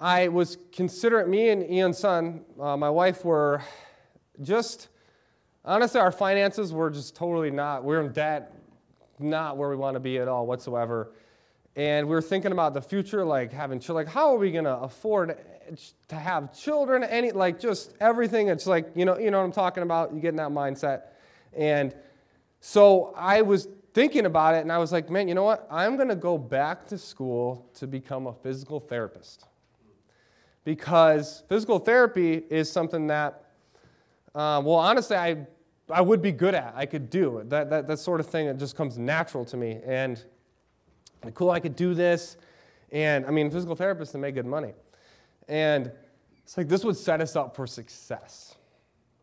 I 0.00 0.28
was 0.28 0.56
considering, 0.72 1.28
me 1.30 1.50
and 1.50 1.70
Ian's 1.70 1.98
son, 1.98 2.46
uh, 2.58 2.78
my 2.78 2.88
wife, 2.88 3.26
were 3.26 3.60
just, 4.40 4.88
honestly, 5.66 6.00
our 6.00 6.12
finances 6.12 6.72
were 6.72 6.88
just 6.88 7.14
totally 7.14 7.50
not, 7.50 7.84
we 7.84 7.88
we're 7.88 8.00
in 8.00 8.12
debt, 8.14 8.54
not 9.18 9.58
where 9.58 9.68
we 9.68 9.76
want 9.76 9.96
to 9.96 10.00
be 10.00 10.16
at 10.16 10.28
all 10.28 10.46
whatsoever. 10.46 11.12
And 11.78 12.08
we 12.08 12.14
were 12.16 12.20
thinking 12.20 12.50
about 12.50 12.74
the 12.74 12.82
future, 12.82 13.24
like 13.24 13.52
having 13.52 13.78
children, 13.78 14.04
like 14.04 14.12
how 14.12 14.34
are 14.34 14.38
we 14.38 14.50
to 14.64 14.78
afford 14.78 15.38
to 16.08 16.16
have 16.16 16.52
children, 16.52 17.04
any, 17.04 17.30
like 17.30 17.60
just 17.60 17.94
everything. 18.00 18.48
It's 18.48 18.66
like, 18.66 18.90
you 18.96 19.04
know, 19.04 19.16
you 19.16 19.30
know 19.30 19.38
what 19.38 19.44
I'm 19.44 19.52
talking 19.52 19.84
about? 19.84 20.12
You 20.12 20.20
get 20.20 20.30
in 20.30 20.36
that 20.36 20.50
mindset. 20.50 21.02
And 21.56 21.94
so 22.58 23.14
I 23.16 23.42
was 23.42 23.68
thinking 23.94 24.26
about 24.26 24.56
it 24.56 24.62
and 24.62 24.72
I 24.72 24.78
was 24.78 24.90
like, 24.90 25.08
man, 25.08 25.28
you 25.28 25.36
know 25.36 25.44
what? 25.44 25.68
I'm 25.70 25.96
to 26.08 26.16
go 26.16 26.36
back 26.36 26.84
to 26.88 26.98
school 26.98 27.70
to 27.74 27.86
become 27.86 28.26
a 28.26 28.32
physical 28.32 28.80
therapist. 28.80 29.46
Because 30.64 31.44
physical 31.48 31.78
therapy 31.78 32.42
is 32.50 32.68
something 32.68 33.06
that, 33.06 33.44
uh, 34.34 34.60
well, 34.64 34.74
honestly, 34.74 35.16
I, 35.16 35.46
I 35.88 36.00
would 36.00 36.22
be 36.22 36.32
good 36.32 36.56
at. 36.56 36.72
I 36.74 36.86
could 36.86 37.08
do 37.08 37.44
that, 37.46 37.70
that, 37.70 37.86
that 37.86 38.00
sort 38.00 38.18
of 38.18 38.26
thing 38.26 38.48
that 38.48 38.58
just 38.58 38.74
comes 38.74 38.98
natural 38.98 39.44
to 39.44 39.56
me. 39.56 39.78
And 39.86 40.20
cool, 41.34 41.50
I 41.50 41.60
could 41.60 41.76
do 41.76 41.94
this. 41.94 42.36
And 42.90 43.26
I 43.26 43.30
mean, 43.30 43.50
physical 43.50 43.76
therapists, 43.76 44.12
they 44.12 44.18
make 44.18 44.34
good 44.34 44.46
money. 44.46 44.72
And 45.48 45.92
it's 46.42 46.56
like 46.56 46.68
this 46.68 46.84
would 46.84 46.96
set 46.96 47.20
us 47.20 47.36
up 47.36 47.54
for 47.54 47.66
success, 47.66 48.54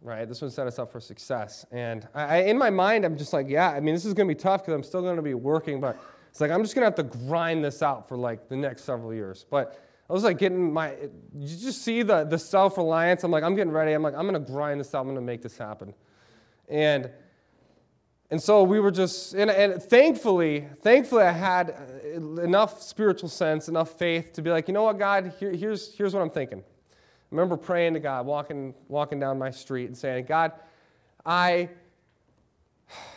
right? 0.02 0.28
This 0.28 0.42
would 0.42 0.52
set 0.52 0.68
us 0.68 0.78
up 0.78 0.92
for 0.92 1.00
success. 1.00 1.66
And 1.72 2.08
I, 2.14 2.44
in 2.44 2.58
my 2.58 2.70
mind, 2.70 3.06
I'm 3.06 3.18
just 3.18 3.34
like, 3.34 3.48
yeah, 3.50 3.70
I 3.70 3.80
mean, 3.80 3.96
this 3.96 4.06
is 4.06 4.14
going 4.14 4.28
to 4.28 4.36
be 4.36 4.40
tough 4.40 4.62
because 4.62 4.74
I'm 4.74 4.84
still 4.84 5.02
going 5.02 5.16
to 5.16 5.22
be 5.22 5.34
working, 5.34 5.80
but 5.80 5.98
it's 6.30 6.42
like 6.42 6.52
I'm 6.52 6.62
just 6.62 6.76
going 6.76 6.82
to 6.82 6.86
have 6.86 7.10
to 7.10 7.18
grind 7.18 7.64
this 7.64 7.82
out 7.82 8.08
for 8.08 8.18
like 8.18 8.50
the 8.50 8.56
next 8.56 8.84
several 8.84 9.14
years. 9.14 9.46
But 9.50 9.82
I 10.10 10.14
was 10.14 10.24
like 10.24 10.38
getting 10.38 10.72
my, 10.72 10.92
you 11.34 11.48
just 11.48 11.82
see 11.82 12.04
the, 12.04 12.26
the 12.26 12.38
self 12.38 12.78
reliance. 12.78 13.24
I'm 13.24 13.32
like, 13.32 13.44
I'm 13.44 13.56
getting 13.56 13.74
ready. 13.74 13.94
I'm 13.94 14.04
like, 14.04 14.14
I'm 14.14 14.28
going 14.28 14.34
to 14.46 14.52
grind 14.52 14.80
this 14.80 14.94
out. 14.94 15.00
I'm 15.00 15.06
going 15.06 15.16
to 15.16 15.22
make 15.22 15.42
this 15.42 15.58
happen. 15.58 15.94
And 16.70 17.10
and 18.32 18.42
so 18.42 18.64
we 18.64 18.80
were 18.80 18.92
just, 18.92 19.34
and, 19.34 19.52
and, 19.52 19.82
thankfully, 19.82 20.68
thankfully, 20.82 21.24
I 21.24 21.32
had 21.32 21.76
enough 22.14 22.82
spiritual 22.82 23.30
sense, 23.30 23.68
enough 23.68 24.00
faith 24.00 24.34
to 24.34 24.42
be 24.42 24.50
like, 24.50 24.68
you 24.68 24.74
know 24.74 24.84
what, 24.84 24.98
God, 24.98 25.32
here, 25.40 25.52
here's, 25.52 25.96
here's 25.96 26.14
what 26.14 26.22
I'm 26.22 26.32
thinking. 26.32 26.60
I 26.60 27.28
remember 27.30 27.56
praying 27.56 27.94
to 27.94 28.00
God, 28.00 28.26
walking, 28.26 28.74
walking 28.88 29.20
down 29.20 29.38
my 29.38 29.52
street 29.52 29.86
and 29.86 29.98
saying, 29.98 30.26
God, 30.26 30.54
I, 31.24 31.70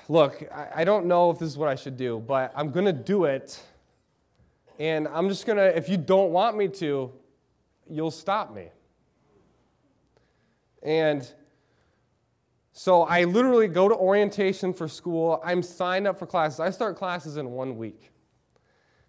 look, 0.08 0.42
I, 0.54 0.68
I 0.76 0.84
don't 0.84 1.06
know 1.06 1.30
if 1.30 1.38
this 1.38 1.48
is 1.48 1.56
what 1.56 1.70
I 1.70 1.74
should 1.74 1.96
do, 1.96 2.22
but 2.26 2.52
I'm 2.54 2.70
going 2.70 2.86
to 2.86 2.92
do 2.92 3.24
it. 3.24 3.62
And 4.78 5.08
I'm 5.08 5.28
just 5.28 5.46
going 5.46 5.56
to, 5.56 5.76
if 5.76 5.88
you 5.88 5.96
don't 5.96 6.32
want 6.32 6.56
me 6.56 6.68
to, 6.68 7.10
you'll 7.88 8.10
stop 8.10 8.54
me. 8.54 8.68
And 10.82 11.30
so 12.78 13.02
I 13.02 13.24
literally 13.24 13.66
go 13.66 13.88
to 13.88 13.94
orientation 13.96 14.72
for 14.72 14.86
school. 14.86 15.42
I'm 15.44 15.64
signed 15.64 16.06
up 16.06 16.16
for 16.16 16.26
classes. 16.26 16.60
I 16.60 16.70
start 16.70 16.96
classes 16.96 17.36
in 17.36 17.50
one 17.50 17.76
week. 17.76 18.12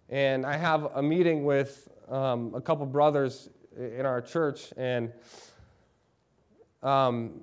And 0.08 0.44
I 0.44 0.56
have 0.56 0.90
a 0.96 1.00
meeting 1.00 1.44
with 1.44 1.86
um, 2.08 2.52
a 2.52 2.60
couple 2.60 2.84
brothers 2.84 3.48
in 3.78 4.04
our 4.06 4.20
church, 4.20 4.72
and 4.76 5.12
um, 6.82 7.42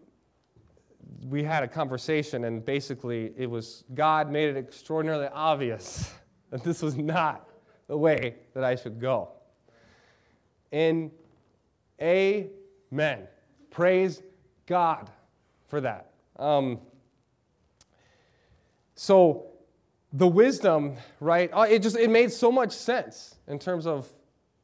we 1.30 1.44
had 1.44 1.63
a 1.63 1.68
conversation, 1.70 2.44
and 2.44 2.66
basically 2.66 3.32
it 3.38 3.50
was 3.50 3.86
God 3.94 4.30
made 4.30 4.50
it 4.50 4.58
extraordinarily 4.58 5.30
obvious 5.32 6.13
that 6.50 6.62
this 6.62 6.82
was 6.82 6.98
not 6.98 7.48
the 7.88 7.98
way 7.98 8.36
that 8.54 8.66
I 8.66 8.76
should 8.76 9.00
go. 9.00 9.30
And 10.74 11.10
amen. 12.02 13.30
Praise 13.72 14.22
God 14.66 15.10
for 15.68 15.80
that. 15.80 16.12
Um, 16.38 16.80
so 18.95 19.47
the 20.13 20.28
wisdom, 20.28 20.95
right? 21.19 21.50
Uh, 21.54 21.67
it 21.69 21.82
just 21.82 21.95
it 21.95 22.10
made 22.10 22.32
so 22.32 22.52
much 22.52 22.71
sense 22.71 23.36
in 23.47 23.60
terms 23.60 23.86
of, 23.86 24.08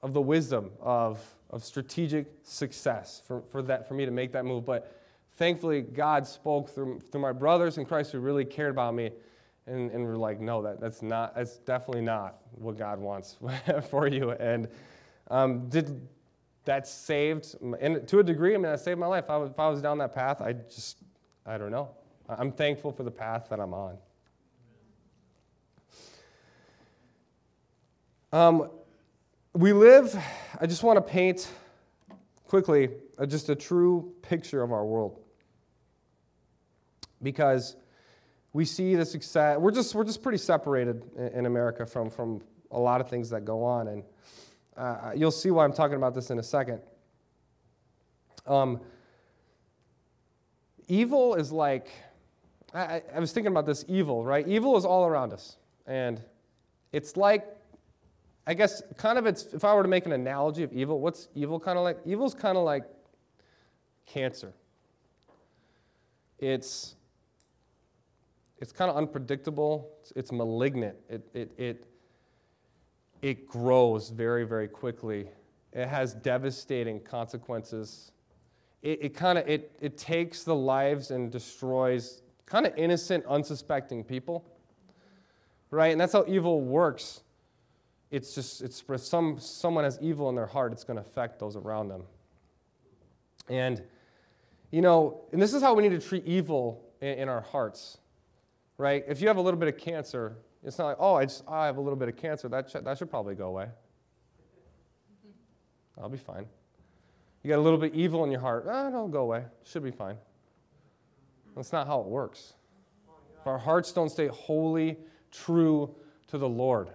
of 0.02 0.14
the 0.14 0.22
wisdom 0.22 0.72
of, 0.82 1.20
of 1.50 1.64
strategic 1.64 2.28
success 2.44 3.22
for, 3.26 3.42
for 3.52 3.62
that 3.64 3.88
for 3.88 3.94
me 3.94 4.06
to 4.06 4.12
make 4.12 4.32
that 4.32 4.46
move. 4.46 4.66
But 4.66 4.96
thankfully, 5.38 5.82
God 5.82 6.26
spoke 6.26 6.70
through, 6.70 7.00
through 7.00 7.22
my 7.22 7.32
brothers 7.32 7.78
in 7.78 7.86
Christ 7.86 8.12
who 8.12 8.20
really 8.20 8.46
cared 8.46 8.72
about 8.72 8.96
me. 8.96 9.12
And, 9.66 9.92
and 9.92 10.04
we're 10.04 10.18
like, 10.18 10.42
no, 10.42 10.62
that, 10.62 10.82
that's 10.82 11.02
not, 11.02 11.36
that's 11.36 11.58
definitely 11.60 12.02
not 12.02 12.38
what 12.56 12.78
God 12.78 13.00
wants 13.00 13.38
for 13.90 14.08
you. 14.08 14.32
And 14.32 14.68
um, 15.30 15.70
did 15.70 16.06
that 16.66 16.88
saved, 16.88 17.56
and 17.80 18.08
to 18.08 18.20
a 18.20 18.24
degree, 18.24 18.54
I 18.54 18.58
mean, 18.58 18.64
that 18.64 18.80
saved 18.80 19.00
my 19.00 19.06
life. 19.06 19.26
I 19.30 19.38
was, 19.38 19.52
if 19.52 19.60
I 19.60 19.70
was 19.70 19.82
down 19.82 19.98
that 20.00 20.14
path, 20.14 20.42
I 20.42 20.54
just 20.54 20.98
I 21.46 21.58
don't 21.58 21.72
know. 21.72 21.90
I'm 22.30 22.52
thankful 22.52 22.92
for 22.92 23.04
the 23.04 23.12
path 23.12 23.48
that 23.50 23.60
I'm 23.60 23.74
on. 23.74 23.98
Um, 28.32 28.70
we 29.54 29.74
live, 29.74 30.16
I 30.60 30.66
just 30.66 30.84
want 30.84 30.98
to 30.98 31.02
paint 31.02 31.48
quickly 32.48 32.90
uh, 33.18 33.26
just 33.26 33.50
a 33.50 33.56
true 33.56 34.14
picture 34.22 34.64
of 34.64 34.72
our 34.72 34.86
world. 34.86 35.20
Because 37.22 37.76
we 38.54 38.66
see 38.66 38.96
the 38.96 39.06
success, 39.06 39.58
we're 39.58 39.72
just, 39.72 39.94
we're 39.94 40.04
just 40.04 40.24
pretty 40.24 40.38
separated 40.38 41.04
in, 41.18 41.28
in 41.28 41.46
America 41.46 41.86
from, 41.86 42.10
from 42.10 42.42
a 42.72 42.80
lot 42.80 43.02
of 43.02 43.10
things 43.10 43.30
that 43.30 43.46
go 43.46 43.64
on. 43.64 43.88
And 43.88 44.04
Uh, 44.76 45.12
you'll 45.16 45.30
see 45.30 45.52
why 45.52 45.64
I'm 45.64 45.74
talking 45.74 45.98
about 45.98 46.16
this 46.16 46.32
in 46.32 46.40
a 46.40 46.44
second. 46.44 46.82
Um, 48.48 48.80
evil 50.94 51.34
is 51.36 51.52
like, 51.52 51.88
I, 52.74 53.02
I 53.16 53.20
was 53.20 53.32
thinking 53.32 53.52
about 53.52 53.66
this 53.66 53.84
evil, 53.88 54.24
right? 54.24 54.48
Evil 54.48 54.78
is 54.78 54.86
all 54.86 55.06
around 55.06 55.34
us. 55.34 55.58
And 55.88 56.22
it's 56.92 57.18
like, 57.18 57.48
I 58.46 58.54
guess, 58.54 58.84
kind 58.98 59.18
of, 59.18 59.26
it's, 59.26 59.46
if 59.54 59.64
I 59.64 59.74
were 59.74 59.84
to 59.84 59.90
make 59.90 60.06
an 60.06 60.12
analogy 60.12 60.64
of 60.64 60.72
evil, 60.72 61.00
what's 61.00 61.30
evil 61.34 61.60
kind 61.60 61.78
of 61.78 61.84
like? 61.84 61.98
Evil's 62.06 62.36
kind 62.36 62.58
of 62.58 62.64
like 62.64 62.84
cancer. 64.06 64.54
It's, 66.40 66.96
it's 68.60 68.72
kind 68.72 68.92
of 68.92 68.98
unpredictable, 68.98 69.90
it's, 70.02 70.14
it's 70.16 70.32
malignant. 70.32 70.96
It, 71.10 71.28
it, 71.34 71.52
it, 71.58 71.86
it 73.22 73.48
grows 73.48 74.10
very, 74.10 74.46
very 74.46 74.68
quickly. 74.68 75.28
It 75.72 75.88
has 75.88 76.14
devastating 76.14 77.00
consequences. 77.00 78.13
It, 78.84 79.00
it 79.02 79.14
kind 79.16 79.40
of 79.40 79.48
it, 79.48 79.72
it 79.82 79.98
takes 79.98 80.44
the 80.44 80.54
lives 80.54 81.10
and 81.10 81.32
destroys 81.32 82.22
kind 82.46 82.68
of 82.68 82.78
innocent, 82.78 83.26
unsuspecting 83.26 84.04
people. 84.04 84.46
Right? 85.72 85.92
And 85.92 86.00
that's 86.00 86.14
how 86.14 86.26
evil 86.28 86.62
works. 86.62 87.22
It's 88.12 88.36
just 88.36 88.62
it's 88.62 88.80
for 88.80 88.98
some 88.98 89.40
someone 89.40 89.86
has 89.86 89.98
evil 90.02 90.30
in 90.30 90.36
their 90.36 90.46
heart, 90.46 90.72
it's 90.72 90.84
going 90.84 90.98
to 90.98 91.02
affect 91.02 91.40
those 91.40 91.56
around 91.56 91.88
them. 91.88 92.04
And 93.50 93.82
you 94.70 94.82
know, 94.82 95.22
and 95.32 95.42
this 95.42 95.54
is 95.54 95.64
how 95.64 95.74
we 95.74 95.82
need 95.82 96.00
to 96.00 96.08
treat 96.08 96.26
evil 96.26 96.84
in, 97.02 97.20
in 97.20 97.30
our 97.30 97.42
hearts. 97.42 97.98
Right? 98.78 99.04
If 99.08 99.22
you 99.22 99.28
have 99.30 99.38
a 99.38 99.42
little 99.42 99.60
bit 99.60 99.70
of 99.70 99.78
cancer, 99.78 100.36
it's 100.64 100.78
not 100.78 100.86
like, 100.88 100.98
oh, 101.00 101.16
I, 101.16 101.26
just, 101.26 101.44
I 101.48 101.66
have 101.66 101.78
a 101.78 101.82
little 101.82 101.96
bit 101.98 102.10
of 102.10 102.18
cancer. 102.18 102.48
That, 102.50 102.70
sh- 102.70 102.84
that 102.84 102.98
should 102.98 103.10
probably 103.10 103.36
go 103.36 103.48
away. 103.48 103.68
I'll 106.02 106.10
be 106.10 106.18
fine. 106.18 106.46
You 107.44 107.50
got 107.50 107.60
a 107.60 107.62
little 107.62 107.78
bit 107.78 107.94
evil 107.94 108.24
in 108.24 108.32
your 108.32 108.40
heart. 108.40 108.66
Ah, 108.70 108.88
it'll 108.88 109.10
go 109.10 109.22
away. 109.22 109.44
Should 109.66 109.84
be 109.84 109.92
fine. 109.92 110.18
That's 111.56 111.74
not 111.74 111.88
how 111.88 112.00
it 112.00 112.08
works. 112.08 112.54
If 113.40 113.48
our 113.48 113.58
hearts 113.58 113.92
don't 113.92 114.10
stay 114.10 114.28
wholly 114.28 114.98
true 115.30 115.94
to 116.28 116.38
the 116.38 116.48
Lord, 116.48 116.90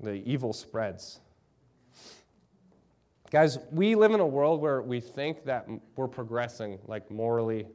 the 0.00 0.14
evil 0.28 0.52
spreads. 0.52 1.20
Guys, 3.30 3.58
we 3.70 3.94
live 3.94 4.12
in 4.12 4.20
a 4.20 4.26
world 4.26 4.60
where 4.60 4.82
we 4.82 5.00
think 5.00 5.44
that 5.44 5.66
we're 5.96 6.08
progressing, 6.08 6.78
like 6.86 7.10
morally, 7.10 7.66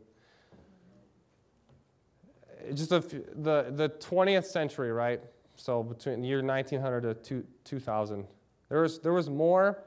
just 2.74 2.91
a, 2.91 3.00
the, 3.00 3.72
the 3.72 3.89
20th 4.00 4.46
century, 4.46 4.91
right? 4.91 5.22
So 5.56 5.82
between 5.82 6.22
the 6.22 6.28
year 6.28 6.43
1900 6.43 7.24
to 7.24 7.46
2000, 7.63 8.28
there 8.70 8.82
was, 8.82 9.00
there 9.00 9.13
was 9.13 9.30
more 9.30 9.84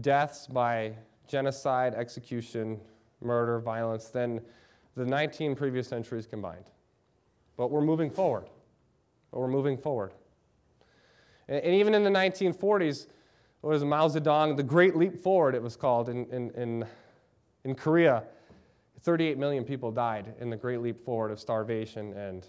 deaths 0.00 0.46
by 0.46 0.94
genocide, 1.28 1.94
execution, 1.94 2.80
murder, 3.20 3.60
violence 3.60 4.06
than 4.06 4.40
the 4.96 5.04
19 5.04 5.54
previous 5.54 5.88
centuries 5.88 6.26
combined. 6.26 6.64
But 7.56 7.70
we're 7.70 7.82
moving 7.82 8.10
forward. 8.10 8.48
But 9.30 9.40
we're 9.40 9.48
moving 9.48 9.78
forward. 9.78 10.12
And, 11.48 11.62
and 11.64 11.74
even 11.74 11.94
in 11.94 12.04
the 12.04 12.10
1940s, 12.10 13.06
it 13.62 13.66
was 13.66 13.84
Mao 13.84 14.08
Zedong, 14.08 14.56
the 14.56 14.62
Great 14.62 14.96
Leap 14.96 15.16
Forward, 15.18 15.54
it 15.54 15.62
was 15.62 15.76
called, 15.76 16.08
in, 16.08 16.26
in, 16.30 16.50
in, 16.50 16.84
in 17.64 17.74
Korea. 17.74 18.24
38 19.02 19.38
million 19.38 19.64
people 19.64 19.90
died 19.90 20.34
in 20.40 20.50
the 20.50 20.56
Great 20.56 20.80
Leap 20.80 21.00
Forward 21.00 21.30
of 21.30 21.40
starvation 21.40 22.12
and, 22.14 22.46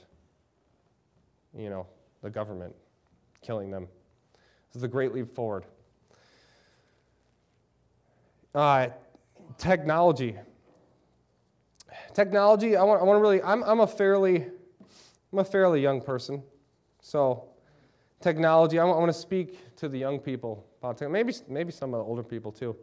you 1.56 1.70
know, 1.70 1.86
the 2.22 2.30
government 2.30 2.74
killing 3.42 3.70
them. 3.70 3.88
This 4.70 4.78
is 4.78 4.82
the 4.82 4.88
Great 4.88 5.14
Leap 5.14 5.34
Forward. 5.36 5.66
Uh, 8.54 8.90
technology. 9.58 10.36
Technology, 12.14 12.76
I 12.76 12.84
want, 12.84 13.02
I 13.02 13.04
want 13.04 13.18
to 13.18 13.22
really, 13.22 13.42
I'm, 13.42 13.64
I'm 13.64 13.80
a 13.80 13.88
fairly, 13.88 14.46
I'm 15.32 15.40
a 15.40 15.44
fairly 15.44 15.82
young 15.82 16.02
person. 16.02 16.44
So, 17.02 17.46
technology, 18.22 18.78
I 18.78 18.84
want, 18.84 18.98
I 18.98 19.00
want 19.00 19.12
to 19.12 19.20
speak 19.20 19.76
to 19.78 19.90
the 19.90 19.98
young 19.98 20.20
people 20.20 20.68
about 20.82 21.02
maybe, 21.10 21.34
maybe 21.48 21.72
some 21.72 21.94
of 21.96 22.00
the 22.00 22.04
older 22.04 22.22
people 22.22 22.52
too. 22.52 22.76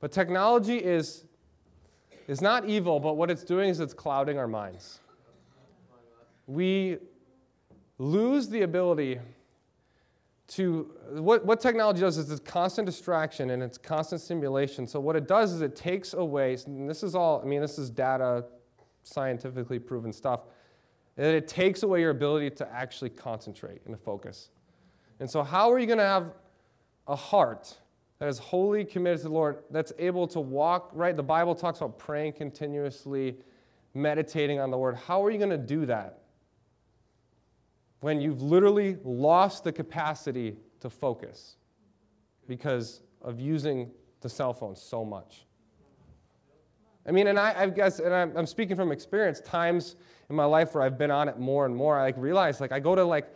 But 0.00 0.10
technology 0.10 0.78
is 0.78 1.24
is 2.26 2.40
not 2.40 2.68
evil, 2.68 2.98
but 3.00 3.16
what 3.16 3.30
it's 3.30 3.44
doing 3.44 3.68
is 3.68 3.80
it's 3.80 3.92
clouding 3.94 4.38
our 4.38 4.48
minds. 4.48 5.00
We 6.46 6.98
lose 7.98 8.48
the 8.48 8.62
ability 8.62 9.20
to 10.46 10.90
what, 11.10 11.44
what 11.46 11.60
technology 11.60 12.00
does 12.00 12.18
is 12.18 12.30
it's 12.30 12.40
constant 12.40 12.86
distraction 12.86 13.50
and 13.50 13.62
it's 13.62 13.78
constant 13.78 14.20
stimulation 14.20 14.86
so 14.86 15.00
what 15.00 15.16
it 15.16 15.26
does 15.26 15.52
is 15.52 15.62
it 15.62 15.74
takes 15.74 16.12
away 16.12 16.56
and 16.66 16.88
this 16.88 17.02
is 17.02 17.14
all 17.14 17.40
i 17.42 17.44
mean 17.46 17.60
this 17.60 17.78
is 17.78 17.88
data 17.90 18.44
scientifically 19.02 19.78
proven 19.78 20.12
stuff 20.12 20.40
that 21.16 21.34
it 21.34 21.48
takes 21.48 21.82
away 21.82 22.00
your 22.00 22.10
ability 22.10 22.50
to 22.50 22.70
actually 22.72 23.10
concentrate 23.10 23.80
and 23.86 23.94
to 23.94 24.02
focus 24.02 24.50
and 25.20 25.30
so 25.30 25.42
how 25.42 25.72
are 25.72 25.78
you 25.78 25.86
going 25.86 25.98
to 25.98 26.04
have 26.04 26.32
a 27.06 27.16
heart 27.16 27.78
that 28.18 28.28
is 28.28 28.38
wholly 28.38 28.84
committed 28.84 29.18
to 29.18 29.24
the 29.24 29.34
Lord, 29.34 29.58
that's 29.70 29.92
able 29.98 30.26
to 30.28 30.40
walk, 30.40 30.90
right? 30.94 31.16
The 31.16 31.22
Bible 31.22 31.54
talks 31.54 31.80
about 31.80 31.98
praying 31.98 32.34
continuously, 32.34 33.36
meditating 33.92 34.60
on 34.60 34.70
the 34.70 34.78
Word. 34.78 34.96
How 34.96 35.24
are 35.24 35.30
you 35.30 35.38
going 35.38 35.50
to 35.50 35.58
do 35.58 35.84
that 35.86 36.20
when 38.04 38.20
you've 38.20 38.42
literally 38.42 38.98
lost 39.02 39.64
the 39.64 39.72
capacity 39.72 40.58
to 40.78 40.90
focus 40.90 41.56
because 42.46 43.00
of 43.22 43.40
using 43.40 43.90
the 44.20 44.28
cell 44.28 44.52
phone 44.52 44.76
so 44.76 45.06
much? 45.06 45.46
I 47.06 47.12
mean, 47.12 47.28
and 47.28 47.38
I, 47.38 47.54
I 47.62 47.70
guess, 47.70 48.00
and 48.00 48.12
I'm, 48.12 48.36
I'm 48.36 48.44
speaking 48.44 48.76
from 48.76 48.92
experience, 48.92 49.40
times 49.40 49.96
in 50.28 50.36
my 50.36 50.44
life 50.44 50.74
where 50.74 50.84
I've 50.84 50.98
been 50.98 51.10
on 51.10 51.30
it 51.30 51.38
more 51.38 51.64
and 51.64 51.74
more, 51.74 51.98
I 51.98 52.02
like 52.02 52.16
realize, 52.18 52.60
like, 52.60 52.72
I 52.72 52.78
go 52.78 52.94
to 52.94 53.02
like, 53.02 53.26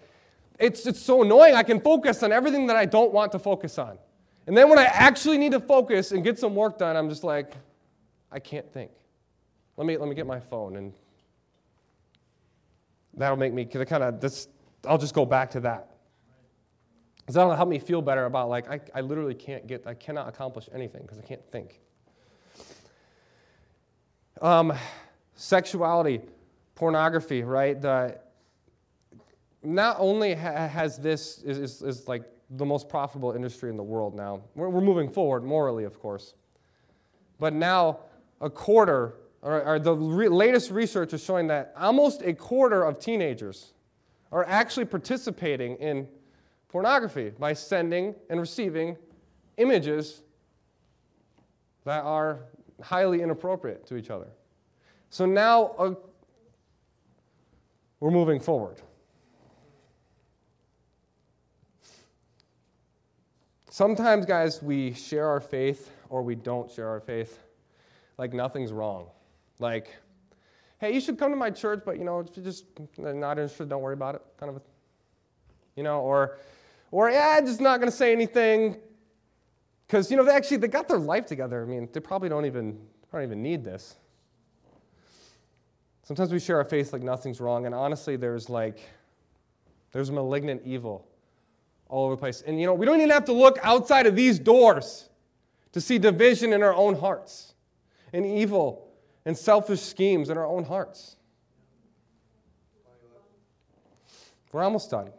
it's, 0.59 0.85
it's 0.87 1.01
so 1.01 1.23
annoying. 1.23 1.55
I 1.55 1.63
can 1.63 1.81
focus 1.81 2.23
on 2.23 2.31
everything 2.31 2.67
that 2.67 2.77
I 2.77 2.85
don't 2.85 3.11
want 3.11 3.33
to 3.33 3.39
focus 3.39 3.79
on. 3.79 3.97
And 4.47 4.55
then 4.55 4.69
when 4.69 4.79
I 4.79 4.85
actually 4.85 5.39
need 5.39 5.53
to 5.53 5.61
focus 5.61 6.13
and 6.13 6.23
get 6.23 6.39
some 6.39 6.55
work 6.55 6.77
done, 6.77 6.95
I'm 6.95 7.09
just 7.09 7.25
like, 7.25 7.55
I 8.31 8.39
can't 8.39 8.71
think. 8.71 8.91
Let 9.79 9.87
me, 9.87 9.97
let 9.97 10.11
me 10.11 10.15
get 10.15 10.27
my 10.27 10.41
phone 10.41 10.77
and 10.77 10.93
that'll 13.15 13.39
make 13.39 13.55
me 13.55 13.65
kind 13.65 14.03
of 14.03 14.21
this 14.21 14.49
I'll 14.89 14.99
just 14.99 15.15
go 15.15 15.27
back 15.27 15.51
to 15.53 15.61
that. 15.61 15.91
Because 17.19 17.35
that'll 17.35 17.55
help 17.55 17.69
me 17.69 17.79
feel 17.79 18.01
better 18.01 18.25
about 18.25 18.49
like 18.49 18.71
I, 18.71 18.81
I 18.95 19.01
literally 19.03 19.35
can't 19.35 19.67
get 19.67 19.87
I 19.87 19.95
cannot 19.95 20.29
accomplish 20.29 20.69
anything 20.73 21.03
because 21.03 21.19
I 21.19 21.23
can't 21.23 21.45
think. 21.53 21.79
Um, 24.41 24.73
sexuality, 25.35 26.21
pornography, 26.75 27.43
right? 27.43 27.81
The, 27.81 28.19
not 29.63 29.97
only 29.99 30.35
ha- 30.35 30.69
has 30.69 30.97
this 30.97 31.43
is, 31.43 31.59
is, 31.59 31.83
is 31.83 32.09
like 32.09 32.23
the 32.51 32.65
most 32.65 32.89
profitable 32.89 33.33
industry 33.33 33.69
in 33.69 33.77
the 33.77 33.83
world 33.83 34.15
now. 34.15 34.43
We're, 34.55 34.69
we're 34.69 34.81
moving 34.81 35.11
forward 35.11 35.45
morally, 35.45 35.85
of 35.85 36.01
course. 36.01 36.35
But 37.39 37.53
now, 37.53 38.01
a 38.41 38.49
quarter, 38.49 39.17
or, 39.43 39.63
or 39.65 39.79
the 39.79 39.95
re- 39.95 40.29
latest 40.29 40.71
research 40.71 41.13
is 41.13 41.23
showing 41.23 41.49
that 41.49 41.75
almost 41.77 42.23
a 42.23 42.33
quarter 42.33 42.85
of 42.85 42.99
teenagers 42.99 43.75
are 44.31 44.45
actually 44.47 44.85
participating 44.85 45.77
in 45.77 46.09
pornography 46.69 47.31
by 47.39 47.53
sending 47.53 48.15
and 48.29 48.41
receiving 48.41 48.97
images 49.57 50.23
that 51.85 52.05
are 52.05 52.41
highly 52.83 53.23
inappropriate 53.23 53.87
to 53.87 53.97
each 53.97 54.11
other. 54.11 54.29
So 55.11 55.25
now 55.25 55.75
uh, 55.79 55.95
we're 58.01 58.11
moving 58.11 58.41
forward. 58.41 58.83
Sometimes, 63.71 64.27
guys, 64.27 64.63
we 64.63 64.93
share 64.93 65.29
our 65.29 65.41
faith 65.41 65.91
or 66.09 66.23
we 66.23 66.35
don't 66.35 66.71
share 66.71 66.89
our 66.89 67.01
faith 67.01 67.39
like 68.19 68.33
nothing's 68.33 68.73
wrong. 68.73 69.07
Like, 69.61 69.97
hey, 70.79 70.95
you 70.95 71.01
should 71.01 71.19
come 71.19 71.31
to 71.31 71.37
my 71.37 71.51
church, 71.51 71.83
but 71.85 71.99
you 71.99 72.05
know, 72.05 72.21
if 72.21 72.29
you're 72.37 72.45
just 72.45 72.65
uh, 72.79 73.13
not 73.13 73.39
interested, 73.39 73.69
don't 73.69 73.83
worry 73.83 73.95
about 73.95 74.15
it. 74.15 74.23
Kind 74.39 74.51
of, 74.51 74.57
a, 74.57 74.63
you 75.77 75.83
know, 75.83 76.01
or, 76.01 76.39
or 76.91 77.11
yeah, 77.11 77.41
just 77.41 77.61
not 77.61 77.79
going 77.81 77.91
to 77.91 77.97
say 77.97 78.13
anything 78.13 78.77
because 79.87 80.11
you 80.11 80.17
know 80.17 80.25
they 80.25 80.33
actually 80.33 80.59
they 80.59 80.69
got 80.69 80.89
their 80.89 80.99
life 80.99 81.27
together. 81.27 81.63
I 81.63 81.67
mean, 81.67 81.89
they 81.93 82.01
probably 82.01 82.29
don't 82.29 82.47
even 82.47 82.79
don't 83.13 83.23
even 83.23 83.43
need 83.43 83.65
this. 83.65 83.97
Sometimes 86.03 86.33
we 86.33 86.39
share 86.39 86.57
our 86.57 86.65
faith 86.65 86.93
like 86.93 87.03
nothing's 87.03 87.41
wrong, 87.41 87.67
and 87.67 87.75
honestly, 87.75 88.17
there's 88.17 88.49
like 88.49 88.81
there's 89.93 90.11
malignant 90.11 90.63
evil 90.65 91.07
all 91.89 92.07
over 92.07 92.15
the 92.15 92.21
place. 92.21 92.43
And 92.47 92.61
you 92.61 92.67
know, 92.67 92.75
we 92.75 92.87
don't 92.87 92.99
even 92.99 93.11
have 93.11 93.25
to 93.27 93.33
look 93.33 93.59
outside 93.63 94.07
of 94.07 94.15
these 94.15 94.39
doors 94.39 95.09
to 95.73 95.81
see 95.81 95.99
division 95.99 96.53
in 96.53 96.63
our 96.63 96.75
own 96.75 96.95
hearts 96.95 97.55
and 98.13 98.25
evil 98.25 98.88
and 99.29 99.37
selfish 99.37 99.83
schemes 99.83 100.31
in 100.31 100.39
our 100.39 100.47
own 100.47 100.65
hearts. 100.65 101.17
We're 104.53 104.63
almost 104.63 104.91
done. 104.91 105.11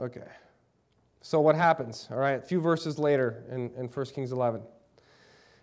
Okay. 0.00 0.22
So 1.20 1.42
what 1.42 1.56
happens? 1.56 2.08
All 2.10 2.16
right, 2.16 2.38
a 2.38 2.40
few 2.40 2.58
verses 2.58 2.98
later 2.98 3.44
in, 3.50 3.70
in 3.76 3.88
1 3.88 4.06
Kings 4.06 4.32
11. 4.32 4.62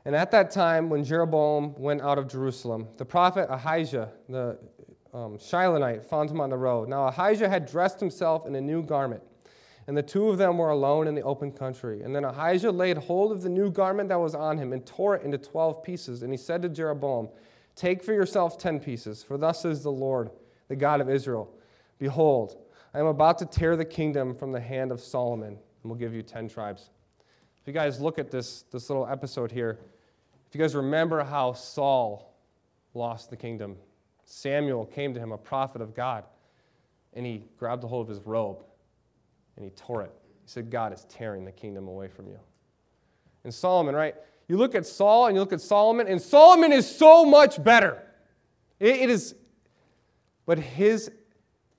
And 0.05 0.15
at 0.15 0.29
that 0.29 0.51
time, 0.51 0.88
when 0.91 1.03
Jeroboam 1.03 1.73
went 1.75 2.03
out 2.03 2.19
of 2.19 2.27
Jerusalem, 2.27 2.88
the 2.97 3.05
prophet 3.05 3.47
Ahijah, 3.49 4.11
the 4.29 4.59
um, 5.11 5.39
Shilonite, 5.39 6.05
found 6.05 6.29
him 6.29 6.39
on 6.39 6.51
the 6.51 6.57
road. 6.57 6.88
Now 6.88 7.07
Ahijah 7.07 7.49
had 7.49 7.65
dressed 7.65 7.99
himself 7.99 8.45
in 8.45 8.53
a 8.53 8.61
new 8.61 8.84
garment, 8.84 9.23
and 9.88 9.97
the 9.97 10.03
two 10.03 10.29
of 10.29 10.38
them 10.38 10.57
were 10.57 10.69
alone 10.69 11.07
in 11.07 11.15
the 11.15 11.23
open 11.23 11.51
country. 11.51 12.01
And 12.03 12.15
then 12.15 12.23
Ahijah 12.23 12.71
laid 12.71 12.97
hold 12.97 13.32
of 13.32 13.41
the 13.41 13.49
new 13.49 13.71
garment 13.71 14.09
that 14.09 14.19
was 14.19 14.36
on 14.36 14.57
him 14.57 14.73
and 14.73 14.86
tore 14.86 15.15
it 15.15 15.23
into 15.23 15.38
twelve 15.38 15.84
pieces. 15.84 16.23
And 16.23 16.32
he 16.32 16.38
said 16.38 16.61
to 16.61 16.69
Jeroboam, 16.69 17.29
Take 17.75 18.03
for 18.03 18.13
yourself 18.13 18.57
ten 18.57 18.79
pieces, 18.79 19.23
for 19.23 19.38
thus 19.38 19.61
says 19.61 19.84
the 19.84 19.91
Lord, 19.91 20.29
the 20.67 20.75
God 20.75 21.01
of 21.01 21.09
Israel 21.09 21.51
Behold, 21.97 22.57
I 22.93 22.99
am 22.99 23.05
about 23.05 23.38
to 23.39 23.45
tear 23.45 23.75
the 23.75 23.86
kingdom 23.86 24.36
from 24.36 24.51
the 24.51 24.59
hand 24.59 24.91
of 24.91 24.99
Solomon, 24.99 25.49
and 25.49 25.59
we'll 25.84 25.99
give 25.99 26.13
you 26.13 26.21
ten 26.21 26.47
tribes. 26.47 26.89
If 27.61 27.67
you 27.67 27.73
guys 27.73 27.99
look 27.99 28.17
at 28.17 28.32
this, 28.32 28.63
this 28.71 28.89
little 28.89 29.07
episode 29.07 29.51
here, 29.51 29.79
if 30.47 30.55
you 30.55 30.59
guys 30.59 30.75
remember 30.75 31.23
how 31.23 31.53
Saul 31.53 32.34
lost 32.93 33.29
the 33.29 33.38
kingdom, 33.38 33.77
Samuel 34.25 34.86
came 34.86 35.13
to 35.13 35.19
him, 35.19 35.32
a 35.32 35.38
prophet 35.38 35.82
of 35.82 35.93
God, 35.93 36.23
and 37.13 37.25
he 37.25 37.43
grabbed 37.57 37.84
a 37.84 37.88
hold 37.88 38.09
of 38.09 38.15
his 38.15 38.25
robe 38.25 38.63
and 39.56 39.66
he 39.66 39.72
tore 39.72 40.02
it. 40.02 40.12
He 40.43 40.47
said, 40.47 40.70
God 40.70 40.93
is 40.93 41.06
tearing 41.10 41.45
the 41.45 41.52
kingdom 41.52 41.88
away 41.88 42.08
from 42.08 42.28
you. 42.28 42.39
And 43.43 43.54
Solomon, 43.54 43.95
right? 43.95 44.16
You 44.47 44.58
look 44.58 44.76
at 44.76 44.86
Saul 44.86 45.28
and 45.28 45.36
you 45.36 45.41
look 45.41 45.54
at 45.54 45.62
Solomon, 45.62 46.08
and 46.08 46.22
Solomon 46.22 46.72
is 46.72 46.89
so 46.89 47.26
much 47.26 47.64
better. 47.64 48.04
it, 48.80 48.97
it 49.02 49.10
is, 49.10 49.36
but 50.45 50.58
his 50.60 51.12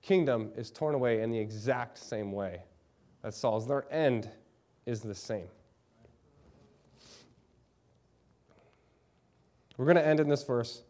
kingdom 0.01 0.51
is 0.57 0.71
torn 0.71 0.95
away 0.95 1.21
in 1.23 1.31
the 1.31 1.39
exact 1.39 1.99
same 1.99 2.33
way 2.33 2.63
that 3.23 3.35
Saul's. 3.35 3.67
Their 3.67 3.85
end 3.93 4.29
is 4.87 5.01
the 5.01 5.15
same. 5.15 5.47
We're 9.77 9.87
going 9.87 9.97
to 9.97 10.07
end 10.07 10.21
in 10.21 10.29
this 10.29 10.45
verse. 10.45 10.83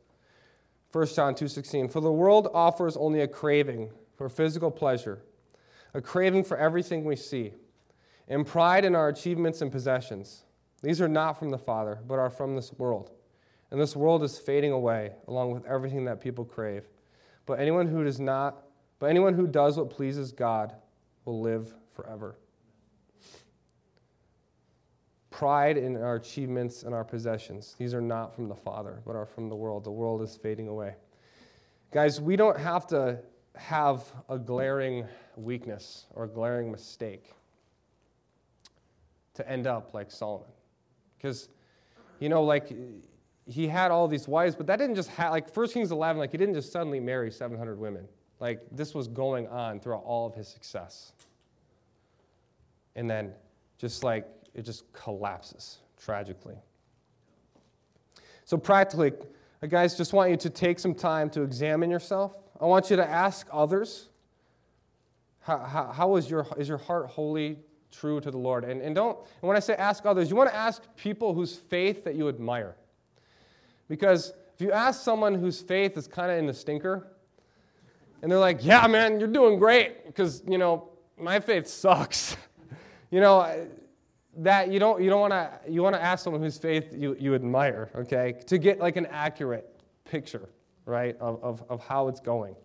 1 0.92 1.06
John 1.08 1.34
2:16 1.34 1.90
For 1.90 2.00
the 2.00 2.12
world 2.12 2.48
offers 2.52 2.96
only 2.96 3.20
a 3.20 3.28
craving 3.28 3.90
for 4.16 4.28
physical 4.28 4.70
pleasure, 4.70 5.22
a 5.94 6.00
craving 6.00 6.44
for 6.44 6.56
everything 6.56 7.04
we 7.04 7.16
see, 7.16 7.52
and 8.28 8.46
pride 8.46 8.84
in 8.84 8.94
our 8.94 9.08
achievements 9.08 9.60
and 9.60 9.70
possessions. 9.70 10.44
These 10.82 11.00
are 11.00 11.08
not 11.08 11.38
from 11.38 11.50
the 11.50 11.58
Father, 11.58 12.00
but 12.06 12.18
are 12.18 12.30
from 12.30 12.56
this 12.56 12.72
world. 12.72 13.12
And 13.70 13.80
this 13.80 13.96
world 13.96 14.22
is 14.22 14.38
fading 14.38 14.72
away 14.72 15.12
along 15.28 15.52
with 15.52 15.64
everything 15.66 16.04
that 16.04 16.20
people 16.20 16.44
crave. 16.44 16.84
But 17.46 17.60
anyone 17.60 17.88
who 17.88 18.04
does 18.04 18.20
not 18.20 18.64
but 19.02 19.10
anyone 19.10 19.34
who 19.34 19.48
does 19.48 19.76
what 19.76 19.90
pleases 19.90 20.30
God 20.30 20.76
will 21.24 21.40
live 21.40 21.74
forever. 21.92 22.38
Pride 25.28 25.76
in 25.76 25.96
our 25.96 26.14
achievements 26.14 26.84
and 26.84 26.94
our 26.94 27.02
possessions. 27.02 27.74
These 27.76 27.94
are 27.94 28.00
not 28.00 28.32
from 28.32 28.46
the 28.46 28.54
Father, 28.54 29.02
but 29.04 29.16
are 29.16 29.26
from 29.26 29.48
the 29.48 29.56
world. 29.56 29.82
The 29.82 29.90
world 29.90 30.22
is 30.22 30.36
fading 30.36 30.68
away. 30.68 30.94
Guys, 31.90 32.20
we 32.20 32.36
don't 32.36 32.56
have 32.56 32.86
to 32.86 33.18
have 33.56 34.04
a 34.28 34.38
glaring 34.38 35.04
weakness 35.36 36.06
or 36.14 36.26
glaring 36.26 36.70
mistake 36.70 37.32
to 39.34 39.48
end 39.48 39.66
up 39.66 39.94
like 39.94 40.10
Solomon. 40.10 40.48
Because, 41.16 41.48
you 42.18 42.28
know, 42.28 42.42
like 42.42 42.72
he 43.46 43.66
had 43.66 43.90
all 43.90 44.08
these 44.08 44.28
wives, 44.28 44.54
but 44.54 44.66
that 44.66 44.76
didn't 44.76 44.96
just 44.96 45.10
have, 45.10 45.32
like 45.32 45.54
1 45.54 45.68
Kings 45.68 45.90
11, 45.90 46.18
like 46.18 46.30
he 46.32 46.38
didn't 46.38 46.54
just 46.54 46.72
suddenly 46.72 47.00
marry 47.00 47.30
700 47.30 47.78
women. 47.78 48.06
Like 48.40 48.60
this 48.72 48.94
was 48.94 49.08
going 49.08 49.46
on 49.48 49.80
throughout 49.80 50.04
all 50.04 50.26
of 50.26 50.34
his 50.34 50.48
success. 50.48 51.12
And 52.96 53.08
then 53.08 53.32
just 53.78 54.04
like 54.04 54.26
it 54.54 54.62
just 54.62 54.92
collapses 54.92 55.78
tragically. 55.96 56.56
So, 58.44 58.58
practically, 58.58 59.12
uh, 59.62 59.66
guys 59.66 59.96
just 59.96 60.12
want 60.12 60.30
you 60.30 60.36
to 60.36 60.50
take 60.50 60.78
some 60.78 60.94
time 60.94 61.30
to 61.30 61.42
examine 61.42 61.90
yourself. 61.90 62.36
I 62.60 62.66
want 62.66 62.90
you 62.90 62.96
to 62.96 63.08
ask 63.08 63.46
others 63.50 64.08
how, 65.42 65.58
how, 65.58 65.92
how 65.92 66.16
is, 66.16 66.30
your, 66.30 66.46
is 66.56 66.68
your 66.68 66.78
heart 66.78 67.08
wholly 67.08 67.58
true 67.90 68.20
to 68.20 68.30
the 68.30 68.38
Lord? 68.38 68.64
And, 68.64 68.80
and 68.80 68.94
don't, 68.94 69.18
and 69.18 69.48
when 69.48 69.56
I 69.56 69.60
say 69.60 69.74
ask 69.74 70.06
others, 70.06 70.30
you 70.30 70.36
want 70.36 70.50
to 70.50 70.56
ask 70.56 70.82
people 70.96 71.34
whose 71.34 71.54
faith 71.54 72.04
that 72.04 72.14
you 72.14 72.28
admire. 72.28 72.76
Because 73.88 74.32
if 74.54 74.60
you 74.60 74.72
ask 74.72 75.02
someone 75.02 75.34
whose 75.34 75.60
faith 75.60 75.96
is 75.96 76.06
kind 76.06 76.30
of 76.30 76.38
in 76.38 76.46
the 76.46 76.54
stinker, 76.54 77.08
and 78.22 78.30
they're 78.30 78.38
like, 78.38 78.64
yeah, 78.64 78.86
man, 78.86 79.18
you're 79.18 79.28
doing 79.28 79.58
great, 79.58 80.06
because, 80.06 80.42
you 80.48 80.58
know, 80.58 80.88
my 81.18 81.40
faith 81.40 81.66
sucks. 81.66 82.36
you 83.10 83.20
know, 83.20 83.68
that 84.38 84.70
you 84.70 84.78
don't 84.78 85.02
you 85.02 85.10
don't 85.10 85.20
want 85.20 85.32
to 85.32 85.50
you 85.68 85.82
want 85.82 85.94
to 85.94 86.02
ask 86.02 86.24
someone 86.24 86.42
whose 86.42 86.56
faith 86.56 86.94
you, 86.96 87.14
you 87.18 87.34
admire 87.34 87.90
okay 87.94 88.34
to 88.46 88.56
get 88.56 88.78
like 88.78 88.96
an 88.96 89.06
accurate 89.06 89.78
picture 90.04 90.48
right 90.86 91.16
of, 91.20 91.42
of, 91.44 91.62
of 91.68 91.84
how 91.84 92.08
it's 92.08 92.20
going 92.20 92.56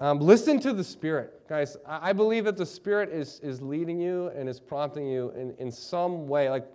um, 0.00 0.18
listen 0.18 0.58
to 0.60 0.72
the 0.72 0.84
spirit. 0.84 1.46
Guys 1.48 1.76
I, 1.86 2.12
believe 2.12 2.44
that 2.44 2.56
the 2.56 2.66
spirit 2.66 3.10
is 3.10 3.40
is 3.40 3.62
leading 3.62 4.00
you 4.00 4.28
and 4.36 4.48
is 4.48 4.60
prompting 4.60 5.06
you 5.06 5.30
in, 5.36 5.54
in 5.58 5.70
some 5.70 6.26
way 6.26 6.50
like 6.50 6.66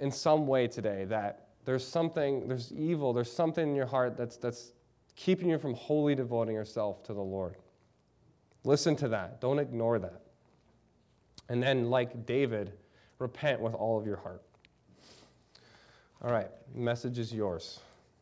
in 0.00 0.10
some 0.10 0.46
way 0.46 0.66
today 0.66 1.04
that 1.04 1.48
there's 1.64 1.86
something 1.86 2.48
there's 2.48 2.72
evil 2.72 3.12
there's 3.12 3.32
something 3.32 3.68
in 3.68 3.74
your 3.74 3.86
heart 3.86 4.16
that's 4.16 4.36
that's 4.36 4.72
keeping 5.14 5.48
you 5.48 5.58
from 5.58 5.74
wholly 5.74 6.14
devoting 6.14 6.54
yourself 6.54 7.02
to 7.04 7.14
the 7.14 7.20
lord. 7.20 7.56
Listen 8.64 8.94
to 8.96 9.08
that. 9.08 9.40
Don't 9.40 9.58
ignore 9.58 9.98
that. 9.98 10.22
And 11.48 11.62
then, 11.62 11.90
like 11.90 12.26
David, 12.26 12.72
repent 13.18 13.60
with 13.60 13.74
all 13.74 13.98
of 13.98 14.06
your 14.06 14.16
heart. 14.16 14.42
All 16.22 16.30
right, 16.30 16.48
message 16.74 17.18
is 17.18 17.32
yours. 17.32 17.80